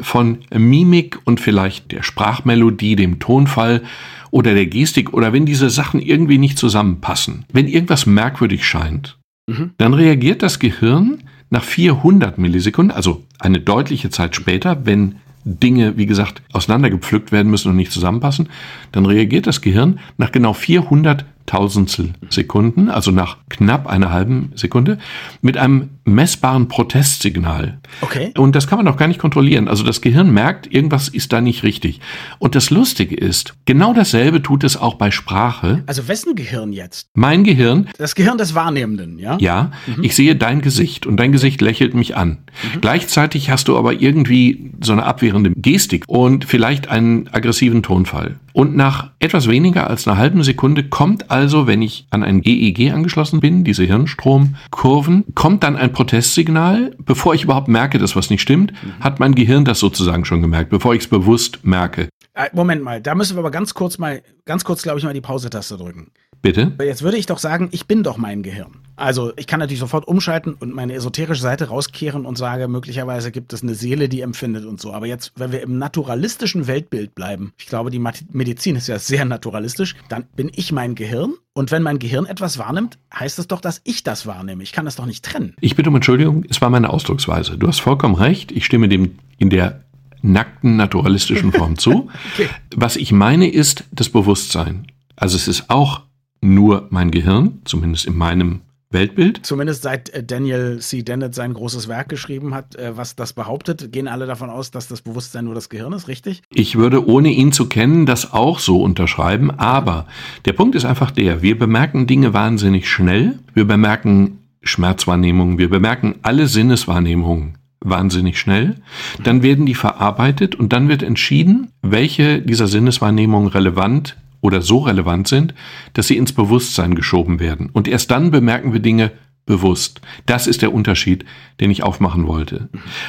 von 0.00 0.38
Mimik 0.54 1.18
und 1.24 1.40
vielleicht 1.40 1.92
der 1.92 2.02
Sprachmelodie, 2.02 2.96
dem 2.96 3.18
Tonfall 3.18 3.82
oder 4.30 4.54
der 4.54 4.66
Gestik 4.66 5.12
oder 5.12 5.32
wenn 5.32 5.46
diese 5.46 5.70
Sachen 5.70 6.00
irgendwie 6.00 6.38
nicht 6.38 6.58
zusammenpassen, 6.58 7.44
wenn 7.52 7.66
irgendwas 7.66 8.06
merkwürdig 8.06 8.64
scheint, 8.64 9.18
mhm. 9.48 9.72
dann 9.78 9.94
reagiert 9.94 10.42
das 10.42 10.58
Gehirn 10.58 11.24
nach 11.50 11.64
400 11.64 12.38
Millisekunden, 12.38 12.94
also 12.94 13.22
eine 13.38 13.60
deutliche 13.60 14.10
Zeit 14.10 14.36
später, 14.36 14.84
wenn 14.84 15.16
Dinge, 15.44 15.96
wie 15.96 16.06
gesagt, 16.06 16.42
auseinandergepflückt 16.52 17.32
werden 17.32 17.50
müssen 17.50 17.70
und 17.70 17.76
nicht 17.76 17.92
zusammenpassen, 17.92 18.48
dann 18.92 19.06
reagiert 19.06 19.46
das 19.46 19.60
Gehirn 19.60 19.98
nach 20.18 20.32
genau 20.32 20.52
400 20.52 21.24
Tausendstel 21.48 22.12
Sekunden, 22.28 22.90
also 22.90 23.10
nach 23.10 23.38
knapp 23.48 23.86
einer 23.86 24.12
halben 24.12 24.52
Sekunde, 24.54 24.98
mit 25.40 25.56
einem 25.56 25.88
messbaren 26.04 26.68
Protestsignal. 26.68 27.78
Okay. 28.02 28.32
Und 28.36 28.54
das 28.54 28.66
kann 28.66 28.78
man 28.78 28.86
auch 28.88 28.98
gar 28.98 29.08
nicht 29.08 29.18
kontrollieren. 29.18 29.66
Also 29.66 29.82
das 29.82 30.02
Gehirn 30.02 30.30
merkt, 30.30 30.72
irgendwas 30.72 31.08
ist 31.08 31.32
da 31.32 31.40
nicht 31.40 31.62
richtig. 31.62 32.00
Und 32.38 32.54
das 32.54 32.70
Lustige 32.70 33.16
ist, 33.16 33.54
genau 33.64 33.94
dasselbe 33.94 34.42
tut 34.42 34.62
es 34.62 34.76
auch 34.76 34.94
bei 34.94 35.10
Sprache. 35.10 35.82
Also 35.86 36.06
wessen 36.06 36.34
Gehirn 36.34 36.72
jetzt? 36.72 37.08
Mein 37.14 37.44
Gehirn. 37.44 37.88
Das 37.96 38.14
Gehirn 38.14 38.36
des 38.36 38.54
Wahrnehmenden, 38.54 39.18
ja? 39.18 39.38
Ja. 39.40 39.72
Mhm. 39.86 40.04
Ich 40.04 40.14
sehe 40.14 40.36
dein 40.36 40.60
Gesicht 40.60 41.06
und 41.06 41.16
dein 41.16 41.32
Gesicht 41.32 41.62
lächelt 41.62 41.94
mich 41.94 42.14
an. 42.14 42.38
Mhm. 42.74 42.82
Gleichzeitig 42.82 43.50
hast 43.50 43.68
du 43.68 43.78
aber 43.78 43.94
irgendwie 43.94 44.70
so 44.82 44.92
eine 44.92 45.04
abwehrende 45.04 45.52
Gestik 45.56 46.04
und 46.08 46.44
vielleicht 46.44 46.88
einen 46.88 47.28
aggressiven 47.28 47.82
Tonfall. 47.82 48.36
Und 48.58 48.74
nach 48.74 49.12
etwas 49.20 49.48
weniger 49.48 49.88
als 49.88 50.08
einer 50.08 50.18
halben 50.18 50.42
Sekunde 50.42 50.82
kommt 50.82 51.30
also, 51.30 51.68
wenn 51.68 51.80
ich 51.80 52.08
an 52.10 52.24
ein 52.24 52.42
EEG 52.42 52.90
angeschlossen 52.92 53.38
bin, 53.38 53.62
diese 53.62 53.84
Hirnstromkurven, 53.84 55.26
kommt 55.36 55.62
dann 55.62 55.76
ein 55.76 55.92
Protestsignal. 55.92 56.96
Bevor 56.98 57.34
ich 57.34 57.44
überhaupt 57.44 57.68
merke, 57.68 57.98
dass 57.98 58.16
was 58.16 58.30
nicht 58.30 58.42
stimmt, 58.42 58.72
hat 58.98 59.20
mein 59.20 59.36
Gehirn 59.36 59.64
das 59.64 59.78
sozusagen 59.78 60.24
schon 60.24 60.42
gemerkt, 60.42 60.70
bevor 60.70 60.92
ich 60.92 61.02
es 61.02 61.08
bewusst 61.08 61.60
merke. 61.62 62.08
Äh, 62.34 62.48
Moment 62.52 62.82
mal, 62.82 63.00
da 63.00 63.14
müssen 63.14 63.36
wir 63.36 63.40
aber 63.40 63.52
ganz 63.52 63.74
kurz 63.74 63.96
mal, 63.96 64.22
ganz 64.44 64.64
kurz, 64.64 64.82
glaube 64.82 64.98
ich, 64.98 65.04
mal 65.04 65.14
die 65.14 65.20
Pause-Taste 65.20 65.76
drücken. 65.76 66.10
Bitte? 66.42 66.72
Jetzt 66.80 67.02
würde 67.02 67.16
ich 67.16 67.26
doch 67.26 67.38
sagen, 67.38 67.68
ich 67.72 67.86
bin 67.86 68.02
doch 68.02 68.16
mein 68.16 68.42
Gehirn. 68.42 68.76
Also 68.96 69.32
ich 69.36 69.46
kann 69.46 69.60
natürlich 69.60 69.78
sofort 69.78 70.08
umschalten 70.08 70.54
und 70.54 70.74
meine 70.74 70.92
esoterische 70.94 71.40
Seite 71.40 71.68
rauskehren 71.68 72.26
und 72.26 72.36
sage, 72.36 72.66
möglicherweise 72.66 73.30
gibt 73.30 73.52
es 73.52 73.62
eine 73.62 73.74
Seele, 73.74 74.08
die 74.08 74.22
empfindet 74.22 74.64
und 74.64 74.80
so. 74.80 74.92
Aber 74.92 75.06
jetzt, 75.06 75.32
wenn 75.36 75.52
wir 75.52 75.62
im 75.62 75.78
naturalistischen 75.78 76.66
Weltbild 76.66 77.14
bleiben, 77.14 77.52
ich 77.58 77.66
glaube, 77.66 77.90
die 77.90 78.02
Medizin 78.32 78.74
ist 78.74 78.88
ja 78.88 78.98
sehr 78.98 79.24
naturalistisch, 79.24 79.94
dann 80.08 80.24
bin 80.34 80.50
ich 80.54 80.72
mein 80.72 80.96
Gehirn 80.96 81.34
und 81.52 81.70
wenn 81.70 81.82
mein 81.82 82.00
Gehirn 82.00 82.26
etwas 82.26 82.58
wahrnimmt, 82.58 82.98
heißt 83.14 83.38
es 83.38 83.46
doch, 83.46 83.60
dass 83.60 83.80
ich 83.84 84.02
das 84.02 84.26
wahrnehme. 84.26 84.64
Ich 84.64 84.72
kann 84.72 84.84
das 84.84 84.96
doch 84.96 85.06
nicht 85.06 85.24
trennen. 85.24 85.54
Ich 85.60 85.76
bitte 85.76 85.90
um 85.90 85.96
Entschuldigung, 85.96 86.44
es 86.48 86.60
war 86.60 86.70
meine 86.70 86.90
Ausdrucksweise. 86.90 87.56
Du 87.56 87.68
hast 87.68 87.80
vollkommen 87.80 88.16
recht. 88.16 88.50
Ich 88.50 88.64
stimme 88.64 88.88
dem 88.88 89.18
in 89.38 89.50
der 89.50 89.84
nackten, 90.22 90.76
naturalistischen 90.76 91.52
Form 91.52 91.78
zu. 91.78 92.08
okay. 92.34 92.48
Was 92.74 92.96
ich 92.96 93.12
meine 93.12 93.48
ist 93.48 93.84
das 93.92 94.08
Bewusstsein. 94.08 94.88
Also 95.14 95.36
es 95.36 95.46
ist 95.46 95.70
auch 95.70 96.02
nur 96.40 96.86
mein 96.90 97.10
Gehirn, 97.10 97.60
zumindest 97.64 98.06
in 98.06 98.16
meinem 98.16 98.60
Weltbild. 98.90 99.44
Zumindest 99.44 99.82
seit 99.82 100.08
äh, 100.10 100.24
Daniel 100.24 100.78
C. 100.80 101.02
Dennett 101.02 101.34
sein 101.34 101.52
großes 101.52 101.88
Werk 101.88 102.08
geschrieben 102.08 102.54
hat, 102.54 102.74
äh, 102.76 102.96
was 102.96 103.16
das 103.16 103.34
behauptet, 103.34 103.92
gehen 103.92 104.08
alle 104.08 104.26
davon 104.26 104.48
aus, 104.48 104.70
dass 104.70 104.88
das 104.88 105.02
Bewusstsein 105.02 105.44
nur 105.44 105.54
das 105.54 105.68
Gehirn 105.68 105.92
ist, 105.92 106.08
richtig? 106.08 106.42
Ich 106.50 106.76
würde, 106.76 107.06
ohne 107.06 107.28
ihn 107.30 107.52
zu 107.52 107.68
kennen, 107.68 108.06
das 108.06 108.32
auch 108.32 108.58
so 108.58 108.82
unterschreiben. 108.82 109.50
Aber 109.50 110.06
der 110.46 110.54
Punkt 110.54 110.74
ist 110.74 110.86
einfach 110.86 111.10
der, 111.10 111.42
wir 111.42 111.58
bemerken 111.58 112.06
Dinge 112.06 112.32
wahnsinnig 112.32 112.88
schnell. 112.88 113.38
Wir 113.52 113.66
bemerken 113.66 114.38
Schmerzwahrnehmungen, 114.62 115.58
wir 115.58 115.68
bemerken 115.68 116.16
alle 116.22 116.46
Sinneswahrnehmungen 116.46 117.58
wahnsinnig 117.80 118.38
schnell. 118.40 118.76
Dann 119.22 119.42
werden 119.42 119.66
die 119.66 119.74
verarbeitet 119.74 120.54
und 120.54 120.72
dann 120.72 120.88
wird 120.88 121.02
entschieden, 121.02 121.70
welche 121.82 122.40
dieser 122.40 122.66
Sinneswahrnehmungen 122.66 123.48
relevant 123.48 124.16
oder 124.40 124.62
so 124.62 124.78
relevant 124.78 125.28
sind, 125.28 125.54
dass 125.94 126.06
sie 126.06 126.16
ins 126.16 126.32
Bewusstsein 126.32 126.94
geschoben 126.94 127.40
werden. 127.40 127.70
Und 127.72 127.88
erst 127.88 128.10
dann 128.10 128.30
bemerken 128.30 128.72
wir 128.72 128.80
Dinge 128.80 129.12
bewusst. 129.46 130.00
Das 130.26 130.46
ist 130.46 130.62
der 130.62 130.72
Unterschied, 130.72 131.24
den 131.60 131.70
ich 131.70 131.82
aufmachen 131.82 132.26
wollte. 132.26 132.68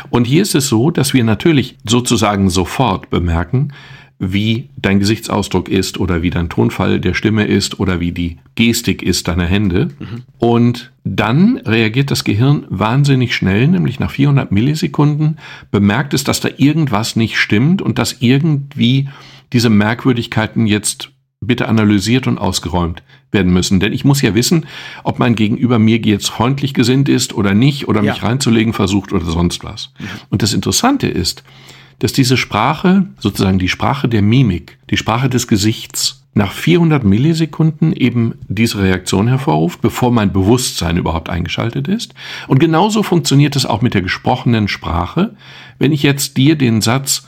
Und 0.10 0.26
hier 0.26 0.42
ist 0.42 0.56
es 0.56 0.68
so, 0.68 0.90
dass 0.90 1.14
wir 1.14 1.24
natürlich 1.24 1.78
sozusagen 1.86 2.50
sofort 2.50 3.10
bemerken, 3.10 3.74
wie 4.20 4.70
dein 4.76 5.00
Gesichtsausdruck 5.00 5.70
ist 5.70 5.98
oder 5.98 6.22
wie 6.22 6.30
dein 6.30 6.50
Tonfall 6.50 7.00
der 7.00 7.14
Stimme 7.14 7.46
ist 7.46 7.80
oder 7.80 8.02
wie 8.02 8.12
die 8.12 8.38
Gestik 8.56 9.02
ist 9.02 9.30
deiner 9.30 9.46
Hände. 9.46 9.90
Mhm. 9.98 10.24
Und 10.38 10.92
dann 11.06 11.58
reagiert 11.58 12.12
das 12.12 12.26
Gehirn 12.26 12.66
wahnsinnig 12.70 13.34
schnell, 13.34 13.68
nämlich 13.68 14.00
nach 14.00 14.12
400 14.12 14.52
Millisekunden 14.52 15.38
bemerkt 15.72 16.14
es, 16.14 16.26
dass 16.26 16.42
da 16.42 16.50
irgendwas 16.58 17.16
nicht 17.16 17.38
stimmt 17.38 17.82
und 17.82 17.98
dass 17.98 18.18
irgendwie 18.20 19.08
diese 19.54 19.70
Merkwürdigkeiten 19.70 20.68
jetzt 20.68 21.12
bitte 21.42 21.68
analysiert 21.68 22.28
und 22.28 22.38
ausgeräumt 22.38 23.02
werden 23.32 23.54
müssen. 23.54 23.80
Denn 23.80 23.94
ich 23.94 24.04
muss 24.04 24.22
ja 24.22 24.36
wissen, 24.36 24.66
ob 25.04 25.20
mein 25.20 25.36
Gegenüber 25.36 25.80
mir 25.80 25.98
jetzt 25.98 26.30
freundlich 26.30 26.74
gesinnt 26.74 27.08
ist 27.08 27.34
oder 27.34 27.54
nicht 27.54 27.88
oder 27.88 28.02
mich 28.02 28.18
ja. 28.18 28.28
reinzulegen 28.28 28.74
versucht 28.74 29.14
oder 29.14 29.26
sonst 29.26 29.64
was. 29.64 29.94
Mhm. 30.00 30.06
Und 30.30 30.42
das 30.42 30.54
Interessante 30.54 31.08
ist, 31.08 31.44
dass 32.00 32.14
diese 32.14 32.38
Sprache, 32.38 33.08
sozusagen 33.20 33.60
die 33.60 33.70
Sprache 33.70 34.08
der 34.08 34.22
Mimik, 34.22 34.80
die 34.90 34.98
Sprache 34.98 35.30
des 35.30 35.48
Gesichts, 35.48 36.20
nach 36.34 36.52
400 36.52 37.04
Millisekunden 37.04 37.92
eben 37.92 38.36
diese 38.48 38.80
Reaktion 38.82 39.28
hervorruft, 39.28 39.82
bevor 39.82 40.12
mein 40.12 40.32
Bewusstsein 40.32 40.98
überhaupt 40.98 41.30
eingeschaltet 41.30 41.88
ist. 41.88 42.14
Und 42.48 42.60
genauso 42.60 43.04
funktioniert 43.04 43.56
es 43.56 43.66
auch 43.66 43.82
mit 43.82 43.94
der 43.94 44.02
gesprochenen 44.02 44.68
Sprache. 44.68 45.36
Wenn 45.80 45.92
ich 45.92 46.04
jetzt 46.04 46.38
dir 46.38 46.56
den 46.56 46.82
Satz, 46.82 47.28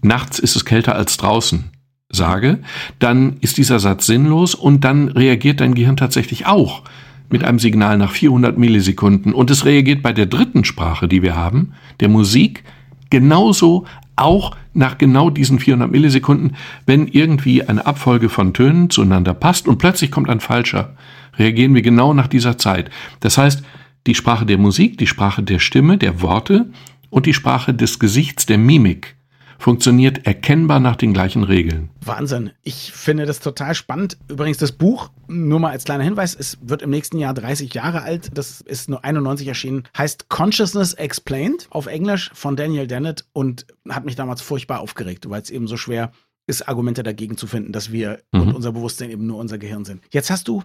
nachts 0.00 0.38
ist 0.38 0.56
es 0.56 0.64
kälter 0.64 0.94
als 0.94 1.16
draußen, 1.16 1.70
sage, 2.08 2.58
dann 2.98 3.36
ist 3.40 3.58
dieser 3.58 3.78
Satz 3.78 4.06
sinnlos 4.06 4.54
und 4.54 4.84
dann 4.84 5.08
reagiert 5.08 5.60
dein 5.60 5.74
Gehirn 5.74 5.96
tatsächlich 5.96 6.46
auch 6.46 6.82
mit 7.28 7.44
einem 7.44 7.58
Signal 7.58 7.98
nach 7.98 8.12
400 8.12 8.56
Millisekunden. 8.56 9.34
Und 9.34 9.50
es 9.50 9.64
reagiert 9.64 10.02
bei 10.02 10.12
der 10.12 10.26
dritten 10.26 10.64
Sprache, 10.64 11.08
die 11.08 11.22
wir 11.22 11.34
haben, 11.34 11.72
der 12.00 12.08
Musik, 12.08 12.62
genauso 13.10 13.86
auch 14.14 14.56
nach 14.72 14.98
genau 14.98 15.30
diesen 15.30 15.58
400 15.58 15.90
Millisekunden, 15.90 16.56
wenn 16.86 17.06
irgendwie 17.08 17.62
eine 17.64 17.84
Abfolge 17.84 18.28
von 18.28 18.54
Tönen 18.54 18.90
zueinander 18.90 19.34
passt 19.34 19.68
und 19.68 19.78
plötzlich 19.78 20.10
kommt 20.10 20.30
ein 20.30 20.40
falscher, 20.40 20.96
reagieren 21.38 21.74
wir 21.74 21.82
genau 21.82 22.14
nach 22.14 22.28
dieser 22.28 22.56
Zeit. 22.56 22.90
Das 23.20 23.36
heißt, 23.36 23.62
die 24.06 24.14
Sprache 24.14 24.46
der 24.46 24.58
Musik, 24.58 24.98
die 24.98 25.06
Sprache 25.06 25.42
der 25.42 25.58
Stimme, 25.58 25.98
der 25.98 26.22
Worte 26.22 26.70
und 27.10 27.26
die 27.26 27.34
Sprache 27.34 27.74
des 27.74 27.98
Gesichts, 27.98 28.46
der 28.46 28.58
Mimik 28.58 29.15
funktioniert 29.58 30.26
erkennbar 30.26 30.80
nach 30.80 30.96
den 30.96 31.12
gleichen 31.12 31.42
Regeln. 31.42 31.90
Wahnsinn. 32.00 32.50
Ich 32.62 32.92
finde 32.92 33.26
das 33.26 33.40
total 33.40 33.74
spannend. 33.74 34.16
Übrigens, 34.28 34.58
das 34.58 34.72
Buch, 34.72 35.10
nur 35.28 35.60
mal 35.60 35.70
als 35.70 35.84
kleiner 35.84 36.04
Hinweis, 36.04 36.34
es 36.34 36.58
wird 36.62 36.82
im 36.82 36.90
nächsten 36.90 37.18
Jahr 37.18 37.34
30 37.34 37.72
Jahre 37.74 38.02
alt. 38.02 38.30
Das 38.34 38.60
ist 38.60 38.88
nur 38.88 39.04
91 39.04 39.48
erschienen. 39.48 39.84
Heißt 39.96 40.28
Consciousness 40.28 40.94
Explained 40.94 41.66
auf 41.70 41.86
Englisch 41.86 42.30
von 42.34 42.56
Daniel 42.56 42.86
Dennett 42.86 43.24
und 43.32 43.66
hat 43.88 44.04
mich 44.04 44.16
damals 44.16 44.40
furchtbar 44.40 44.80
aufgeregt, 44.80 45.28
weil 45.28 45.42
es 45.42 45.50
eben 45.50 45.66
so 45.66 45.76
schwer 45.76 46.12
ist, 46.46 46.68
Argumente 46.68 47.02
dagegen 47.02 47.36
zu 47.36 47.46
finden, 47.46 47.72
dass 47.72 47.90
wir 47.90 48.20
mhm. 48.32 48.42
und 48.42 48.54
unser 48.54 48.72
Bewusstsein 48.72 49.10
eben 49.10 49.26
nur 49.26 49.38
unser 49.38 49.58
Gehirn 49.58 49.84
sind. 49.84 50.02
Jetzt 50.10 50.30
hast 50.30 50.48
du 50.48 50.62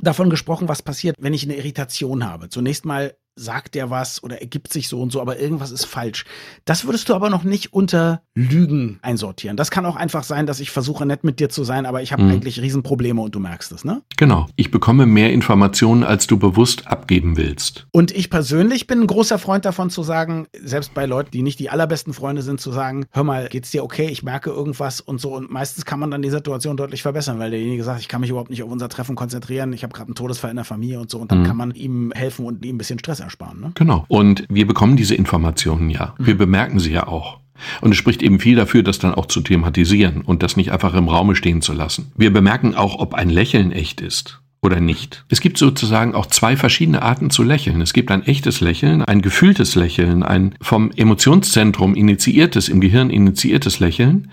davon 0.00 0.30
gesprochen, 0.30 0.68
was 0.68 0.82
passiert, 0.82 1.16
wenn 1.18 1.34
ich 1.34 1.44
eine 1.44 1.56
Irritation 1.56 2.24
habe. 2.24 2.48
Zunächst 2.48 2.84
mal 2.84 3.14
sagt 3.38 3.74
der 3.74 3.90
was 3.90 4.22
oder 4.22 4.40
ergibt 4.40 4.72
sich 4.72 4.88
so 4.88 5.00
und 5.00 5.12
so, 5.12 5.20
aber 5.20 5.38
irgendwas 5.38 5.70
ist 5.70 5.84
falsch. 5.84 6.24
Das 6.64 6.84
würdest 6.84 7.08
du 7.08 7.14
aber 7.14 7.30
noch 7.30 7.44
nicht 7.44 7.72
unter 7.72 8.22
Lügen 8.34 8.98
einsortieren. 9.02 9.56
Das 9.56 9.70
kann 9.70 9.86
auch 9.86 9.96
einfach 9.96 10.24
sein, 10.24 10.46
dass 10.46 10.60
ich 10.60 10.70
versuche, 10.70 11.06
nett 11.06 11.24
mit 11.24 11.40
dir 11.40 11.48
zu 11.48 11.64
sein, 11.64 11.86
aber 11.86 12.02
ich 12.02 12.12
habe 12.12 12.22
mhm. 12.22 12.30
eigentlich 12.32 12.60
Riesenprobleme 12.60 13.20
und 13.20 13.34
du 13.34 13.40
merkst 13.40 13.72
es, 13.72 13.84
ne? 13.84 14.02
Genau. 14.16 14.46
Ich 14.56 14.70
bekomme 14.70 15.06
mehr 15.06 15.32
Informationen, 15.32 16.04
als 16.04 16.26
du 16.26 16.38
bewusst 16.38 16.86
abgeben 16.86 17.36
willst. 17.36 17.86
Und 17.92 18.10
ich 18.10 18.30
persönlich 18.30 18.86
bin 18.86 19.02
ein 19.02 19.06
großer 19.06 19.38
Freund 19.38 19.64
davon 19.64 19.90
zu 19.90 20.02
sagen, 20.02 20.46
selbst 20.60 20.94
bei 20.94 21.06
Leuten, 21.06 21.30
die 21.30 21.42
nicht 21.42 21.58
die 21.58 21.70
allerbesten 21.70 22.12
Freunde 22.12 22.42
sind, 22.42 22.60
zu 22.60 22.72
sagen, 22.72 23.06
hör 23.10 23.24
mal, 23.24 23.48
geht's 23.48 23.70
dir 23.70 23.84
okay? 23.84 24.08
Ich 24.08 24.22
merke 24.22 24.50
irgendwas 24.50 25.00
und 25.00 25.20
so. 25.20 25.34
Und 25.34 25.50
meistens 25.50 25.84
kann 25.84 26.00
man 26.00 26.10
dann 26.10 26.22
die 26.22 26.30
Situation 26.30 26.76
deutlich 26.76 27.02
verbessern, 27.02 27.38
weil 27.38 27.50
derjenige 27.50 27.84
sagt, 27.84 28.00
ich 28.00 28.08
kann 28.08 28.20
mich 28.20 28.30
überhaupt 28.30 28.50
nicht 28.50 28.62
auf 28.62 28.70
unser 28.70 28.88
Treffen 28.88 29.16
konzentrieren. 29.16 29.72
Ich 29.72 29.82
habe 29.82 29.92
gerade 29.92 30.08
einen 30.08 30.14
Todesfall 30.14 30.50
in 30.50 30.56
der 30.56 30.64
Familie 30.64 31.00
und 31.00 31.10
so. 31.10 31.18
Und 31.18 31.30
dann 31.32 31.40
mhm. 31.40 31.44
kann 31.44 31.56
man 31.56 31.70
ihm 31.72 32.12
helfen 32.14 32.44
und 32.44 32.64
ihm 32.64 32.76
ein 32.76 32.78
bisschen 32.78 32.98
Stress 32.98 33.20
ersparen. 33.28 33.60
Ne? 33.60 33.72
Genau. 33.74 34.04
Und 34.08 34.44
wir 34.48 34.66
bekommen 34.66 34.96
diese 34.96 35.14
Informationen 35.14 35.90
ja. 35.90 36.14
Wir 36.18 36.34
mhm. 36.34 36.38
bemerken 36.38 36.80
sie 36.80 36.92
ja 36.92 37.06
auch. 37.06 37.38
Und 37.80 37.90
es 37.90 37.96
spricht 37.96 38.22
eben 38.22 38.38
viel 38.38 38.56
dafür, 38.56 38.82
das 38.82 38.98
dann 38.98 39.14
auch 39.14 39.26
zu 39.26 39.40
thematisieren 39.40 40.22
und 40.22 40.42
das 40.42 40.56
nicht 40.56 40.72
einfach 40.72 40.94
im 40.94 41.08
Raume 41.08 41.34
stehen 41.34 41.60
zu 41.60 41.72
lassen. 41.72 42.12
Wir 42.16 42.32
bemerken 42.32 42.74
auch, 42.74 42.98
ob 42.98 43.14
ein 43.14 43.30
Lächeln 43.30 43.72
echt 43.72 44.00
ist 44.00 44.40
oder 44.60 44.80
nicht. 44.80 45.24
Es 45.28 45.40
gibt 45.40 45.58
sozusagen 45.58 46.14
auch 46.14 46.26
zwei 46.26 46.56
verschiedene 46.56 47.02
Arten 47.02 47.30
zu 47.30 47.42
lächeln. 47.42 47.80
Es 47.80 47.92
gibt 47.92 48.10
ein 48.10 48.22
echtes 48.26 48.60
Lächeln, 48.60 49.02
ein 49.02 49.22
gefühltes 49.22 49.74
Lächeln, 49.74 50.22
ein 50.22 50.54
vom 50.60 50.90
Emotionszentrum 50.96 51.94
initiiertes, 51.94 52.68
im 52.68 52.80
Gehirn 52.80 53.10
initiiertes 53.10 53.78
Lächeln 53.78 54.30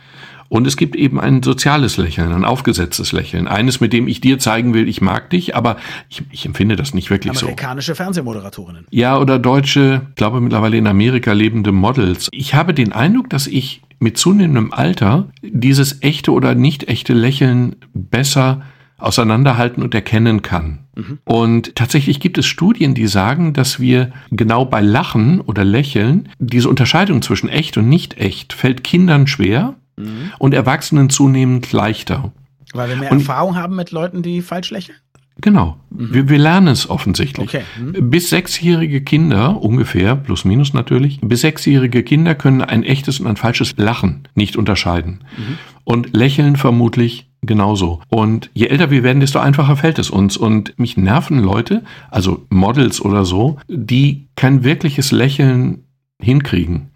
und 0.48 0.68
es 0.68 0.78
gibt 0.78 0.96
eben 0.96 1.20
ein 1.20 1.42
soziales 1.42 1.98
Lächeln, 1.98 2.32
ein 2.32 2.46
aufgesetztes 2.46 3.12
Lächeln. 3.12 3.48
Eines, 3.48 3.82
mit 3.82 3.94
dem 3.94 4.08
ich 4.08 4.22
dir 4.22 4.40
zeigen 4.40 4.74
will, 4.74 4.88
ich 4.88 5.02
mag 5.02 5.30
dich, 5.30 5.56
aber 5.56 5.78
ich, 6.10 6.24
ich 6.32 6.46
empfinde 6.46 6.76
das 6.76 6.94
nicht 6.94 7.10
wirklich 7.10 7.32
Amerikanische 7.32 7.40
so. 7.40 7.48
Amerikanische 7.48 7.96
Fernsehmoderatorinnen. 7.96 8.86
Ja, 8.92 9.18
oder 9.18 9.40
deutsche, 9.40 10.04
ich 10.10 10.16
glaube 10.16 10.42
mittlerweile 10.42 10.78
in 10.78 10.88
Amerika 10.88 11.34
lebende 11.34 11.72
Models. 11.72 12.30
Ich 12.32 12.54
habe 12.54 12.74
den 12.74 12.94
Eindruck, 12.94 13.30
dass 13.30 13.48
ich 13.48 13.82
mit 14.00 14.18
zunehmendem 14.18 14.72
Alter 14.72 15.30
dieses 15.42 16.02
echte 16.02 16.32
oder 16.32 16.54
nicht 16.54 16.88
echte 16.88 17.14
Lächeln 17.14 17.78
besser 17.94 18.62
auseinanderhalten 18.98 19.84
und 19.84 19.94
erkennen 19.94 20.42
kann. 20.42 20.80
Mhm. 20.96 21.20
Und 21.26 21.76
tatsächlich 21.76 22.20
gibt 22.20 22.38
es 22.38 22.46
Studien, 22.46 22.94
die 22.94 23.08
sagen, 23.08 23.54
dass 23.54 23.80
wir 23.80 24.12
genau 24.32 24.66
bei 24.66 24.82
Lachen 24.82 25.42
oder 25.42 25.66
Lächeln 25.66 26.30
diese 26.40 26.70
Unterscheidung 26.70 27.22
zwischen 27.22 27.50
echt 27.50 27.78
und 27.78 27.90
nicht 27.90 28.18
echt 28.18 28.54
fällt 28.54 28.84
Kindern 28.84 29.28
schwer 29.28 29.76
mhm. 29.98 30.32
und 30.40 30.54
Erwachsenen 30.54 31.10
zunehmend 31.10 31.72
leichter. 31.72 32.32
Weil 32.74 32.90
wir 32.90 32.96
mehr 32.98 33.12
und, 33.12 33.20
Erfahrung 33.20 33.56
haben 33.56 33.76
mit 33.76 33.92
Leuten, 33.92 34.22
die 34.22 34.42
falsch 34.42 34.72
lächeln? 34.72 34.98
Genau. 35.42 35.78
Mhm. 35.90 36.14
Wir, 36.14 36.30
wir 36.30 36.38
lernen 36.38 36.68
es 36.68 36.90
offensichtlich. 36.90 37.50
Okay. 37.50 37.64
Mhm. 37.80 38.10
Bis 38.10 38.30
sechsjährige 38.30 39.02
Kinder, 39.02 39.62
ungefähr, 39.62 40.16
plus 40.16 40.46
minus 40.46 40.74
natürlich, 40.74 41.20
bis 41.22 41.42
sechsjährige 41.42 42.04
Kinder 42.04 42.36
können 42.36 42.62
ein 42.62 42.84
echtes 42.84 43.20
und 43.20 43.28
ein 43.28 43.38
falsches 43.38 43.76
Lachen 43.78 44.28
nicht 44.34 44.56
unterscheiden. 44.56 45.24
Mhm. 45.38 45.58
Und 45.84 46.16
lächeln 46.16 46.56
vermutlich 46.56 47.30
genauso. 47.42 48.02
Und 48.08 48.50
je 48.54 48.68
älter 48.68 48.90
wir 48.90 49.04
werden, 49.04 49.20
desto 49.20 49.40
einfacher 49.40 49.76
fällt 49.76 50.00
es 50.00 50.10
uns. 50.10 50.38
Und 50.38 50.78
mich 50.80 50.98
nerven 50.98 51.40
Leute, 51.40 51.84
also 52.10 52.46
Models 52.50 53.02
oder 53.02 53.26
so, 53.26 53.58
die 53.68 54.28
kein 54.36 54.64
wirkliches 54.64 55.12
Lächeln 55.12 55.84
hinkriegen. 56.20 56.90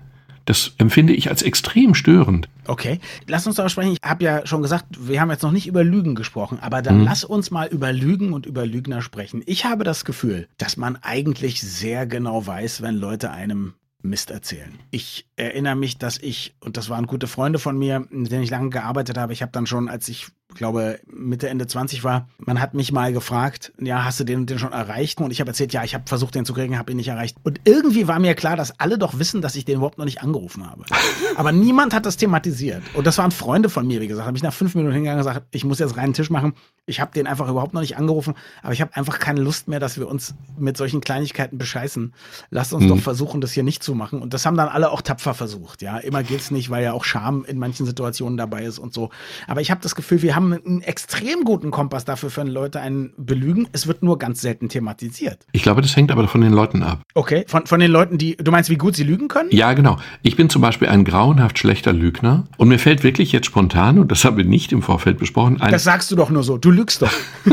Das 0.49 0.73
empfinde 0.79 1.13
ich 1.13 1.29
als 1.29 1.43
extrem 1.43 1.93
störend. 1.93 2.49
Okay, 2.65 2.99
lass 3.27 3.45
uns 3.45 3.57
darüber 3.57 3.69
sprechen. 3.69 3.91
Ich 3.91 3.99
habe 4.01 4.23
ja 4.23 4.47
schon 4.47 4.63
gesagt, 4.63 4.87
wir 5.07 5.21
haben 5.21 5.29
jetzt 5.29 5.43
noch 5.43 5.51
nicht 5.51 5.67
über 5.67 5.83
Lügen 5.83 6.15
gesprochen, 6.15 6.57
aber 6.59 6.81
dann 6.81 7.01
mhm. 7.01 7.03
lass 7.03 7.23
uns 7.23 7.51
mal 7.51 7.67
über 7.67 7.93
Lügen 7.93 8.33
und 8.33 8.47
über 8.47 8.65
Lügner 8.65 9.03
sprechen. 9.03 9.43
Ich 9.45 9.65
habe 9.65 9.83
das 9.83 10.05
Gefühl, 10.05 10.47
dass 10.57 10.75
man 10.75 10.95
eigentlich 11.03 11.61
sehr 11.61 12.07
genau 12.07 12.47
weiß, 12.47 12.81
wenn 12.81 12.95
Leute 12.95 13.29
einem 13.29 13.75
Mist 14.01 14.31
erzählen. 14.31 14.73
Ich 14.89 15.27
erinnere 15.35 15.75
mich, 15.75 15.99
dass 15.99 16.17
ich, 16.17 16.55
und 16.61 16.77
das 16.77 16.89
waren 16.89 17.05
gute 17.05 17.27
Freunde 17.27 17.59
von 17.59 17.77
mir, 17.77 18.07
mit 18.09 18.31
denen 18.31 18.41
ich 18.41 18.49
lange 18.49 18.71
gearbeitet 18.71 19.19
habe, 19.19 19.33
ich 19.33 19.43
habe 19.43 19.51
dann 19.51 19.67
schon, 19.67 19.87
als 19.87 20.09
ich 20.09 20.29
glaube 20.55 20.99
Mitte, 21.11 21.47
Ende 21.47 21.67
20 21.67 22.03
war, 22.03 22.27
man 22.37 22.59
hat 22.59 22.73
mich 22.73 22.91
mal 22.91 23.13
gefragt, 23.13 23.71
ja, 23.79 24.03
hast 24.03 24.19
du 24.19 24.23
den 24.23 24.39
und 24.39 24.49
den 24.49 24.59
schon 24.59 24.71
erreicht? 24.71 25.21
Und 25.21 25.31
ich 25.31 25.39
habe 25.39 25.51
erzählt, 25.51 25.73
ja, 25.73 25.83
ich 25.83 25.93
habe 25.93 26.05
versucht, 26.07 26.35
den 26.35 26.45
zu 26.45 26.53
kriegen, 26.53 26.77
habe 26.77 26.91
ihn 26.91 26.97
nicht 26.97 27.07
erreicht. 27.07 27.37
Und 27.43 27.61
irgendwie 27.65 28.07
war 28.07 28.19
mir 28.19 28.33
klar, 28.33 28.55
dass 28.55 28.79
alle 28.79 28.97
doch 28.97 29.19
wissen, 29.19 29.41
dass 29.41 29.55
ich 29.55 29.65
den 29.65 29.77
überhaupt 29.77 29.97
noch 29.97 30.05
nicht 30.05 30.21
angerufen 30.21 30.69
habe. 30.69 30.85
Aber 31.35 31.51
niemand 31.51 31.93
hat 31.93 32.05
das 32.05 32.17
thematisiert. 32.17 32.81
Und 32.93 33.05
das 33.05 33.17
waren 33.17 33.31
Freunde 33.31 33.69
von 33.69 33.85
mir, 33.85 34.01
wie 34.01 34.07
gesagt. 34.07 34.27
Habe 34.27 34.37
ich 34.37 34.43
nach 34.43 34.53
fünf 34.53 34.75
Minuten 34.75 34.93
hingegangen 34.93 35.19
und 35.19 35.25
gesagt, 35.27 35.47
ich 35.51 35.63
muss 35.65 35.79
jetzt 35.79 35.97
reinen 35.97 36.13
Tisch 36.13 36.29
machen. 36.29 36.53
Ich 36.85 36.99
habe 36.99 37.11
den 37.11 37.27
einfach 37.27 37.47
überhaupt 37.47 37.75
noch 37.75 37.81
nicht 37.81 37.97
angerufen, 37.97 38.33
aber 38.63 38.73
ich 38.73 38.81
habe 38.81 38.95
einfach 38.95 39.19
keine 39.19 39.41
Lust 39.41 39.67
mehr, 39.67 39.79
dass 39.79 39.99
wir 39.99 40.07
uns 40.07 40.33
mit 40.57 40.75
solchen 40.75 41.01
Kleinigkeiten 41.01 41.59
bescheißen. 41.59 42.13
Lasst 42.49 42.73
uns 42.73 42.85
mhm. 42.85 42.89
doch 42.89 42.99
versuchen, 42.99 43.41
das 43.41 43.51
hier 43.51 43.63
nicht 43.63 43.83
zu 43.83 43.93
machen. 43.93 44.21
Und 44.21 44.33
das 44.33 44.47
haben 44.47 44.57
dann 44.57 44.67
alle 44.67 44.89
auch 44.89 45.03
tapfer 45.03 45.35
versucht. 45.35 45.83
Ja, 45.83 45.99
immer 45.99 46.23
geht's 46.23 46.49
nicht, 46.49 46.71
weil 46.71 46.83
ja 46.83 46.93
auch 46.93 47.03
Scham 47.03 47.45
in 47.45 47.59
manchen 47.59 47.85
Situationen 47.85 48.37
dabei 48.37 48.63
ist 48.63 48.79
und 48.79 48.93
so. 48.95 49.11
Aber 49.45 49.61
ich 49.61 49.69
habe 49.69 49.81
das 49.81 49.93
Gefühl, 49.93 50.23
wir 50.23 50.35
haben 50.39 50.53
einen 50.53 50.81
extrem 50.81 51.43
guten 51.43 51.69
Kompass 51.69 52.05
dafür, 52.05 52.31
wenn 52.35 52.47
Leute 52.47 52.79
einen 52.79 53.11
belügen. 53.17 53.67
Es 53.73 53.87
wird 53.87 54.03
nur 54.03 54.17
ganz 54.17 54.41
selten 54.41 54.69
thematisiert. 54.69 55.45
Ich 55.51 55.63
glaube, 55.63 55.81
das 55.81 55.95
hängt 55.95 56.11
aber 56.11 56.27
von 56.27 56.41
den 56.41 56.53
Leuten 56.53 56.81
ab. 56.81 57.01
Okay, 57.13 57.43
von, 57.47 57.65
von 57.65 57.79
den 57.79 57.91
Leuten, 57.91 58.17
die, 58.17 58.37
du 58.37 58.51
meinst, 58.51 58.69
wie 58.69 58.77
gut 58.77 58.95
sie 58.95 59.03
lügen 59.03 59.27
können? 59.27 59.49
Ja, 59.51 59.73
genau. 59.73 59.97
Ich 60.21 60.37
bin 60.37 60.49
zum 60.49 60.61
Beispiel 60.61 60.87
ein 60.87 61.03
grauenhaft 61.03 61.59
schlechter 61.59 61.91
Lügner 61.91 62.45
und 62.57 62.69
mir 62.69 62.79
fällt 62.79 63.03
wirklich 63.03 63.31
jetzt 63.33 63.47
spontan, 63.47 63.99
und 63.99 64.11
das 64.11 64.23
haben 64.23 64.37
wir 64.37 64.45
nicht 64.45 64.71
im 64.71 64.81
Vorfeld 64.81 65.17
besprochen, 65.17 65.59
ein. 65.59 65.71
Das 65.71 65.83
sagst 65.83 66.09
du 66.11 66.15
doch 66.15 66.29
nur 66.29 66.43
so. 66.43 66.57
Du 66.57 66.71
lügst 66.71 67.01
doch. 67.01 67.11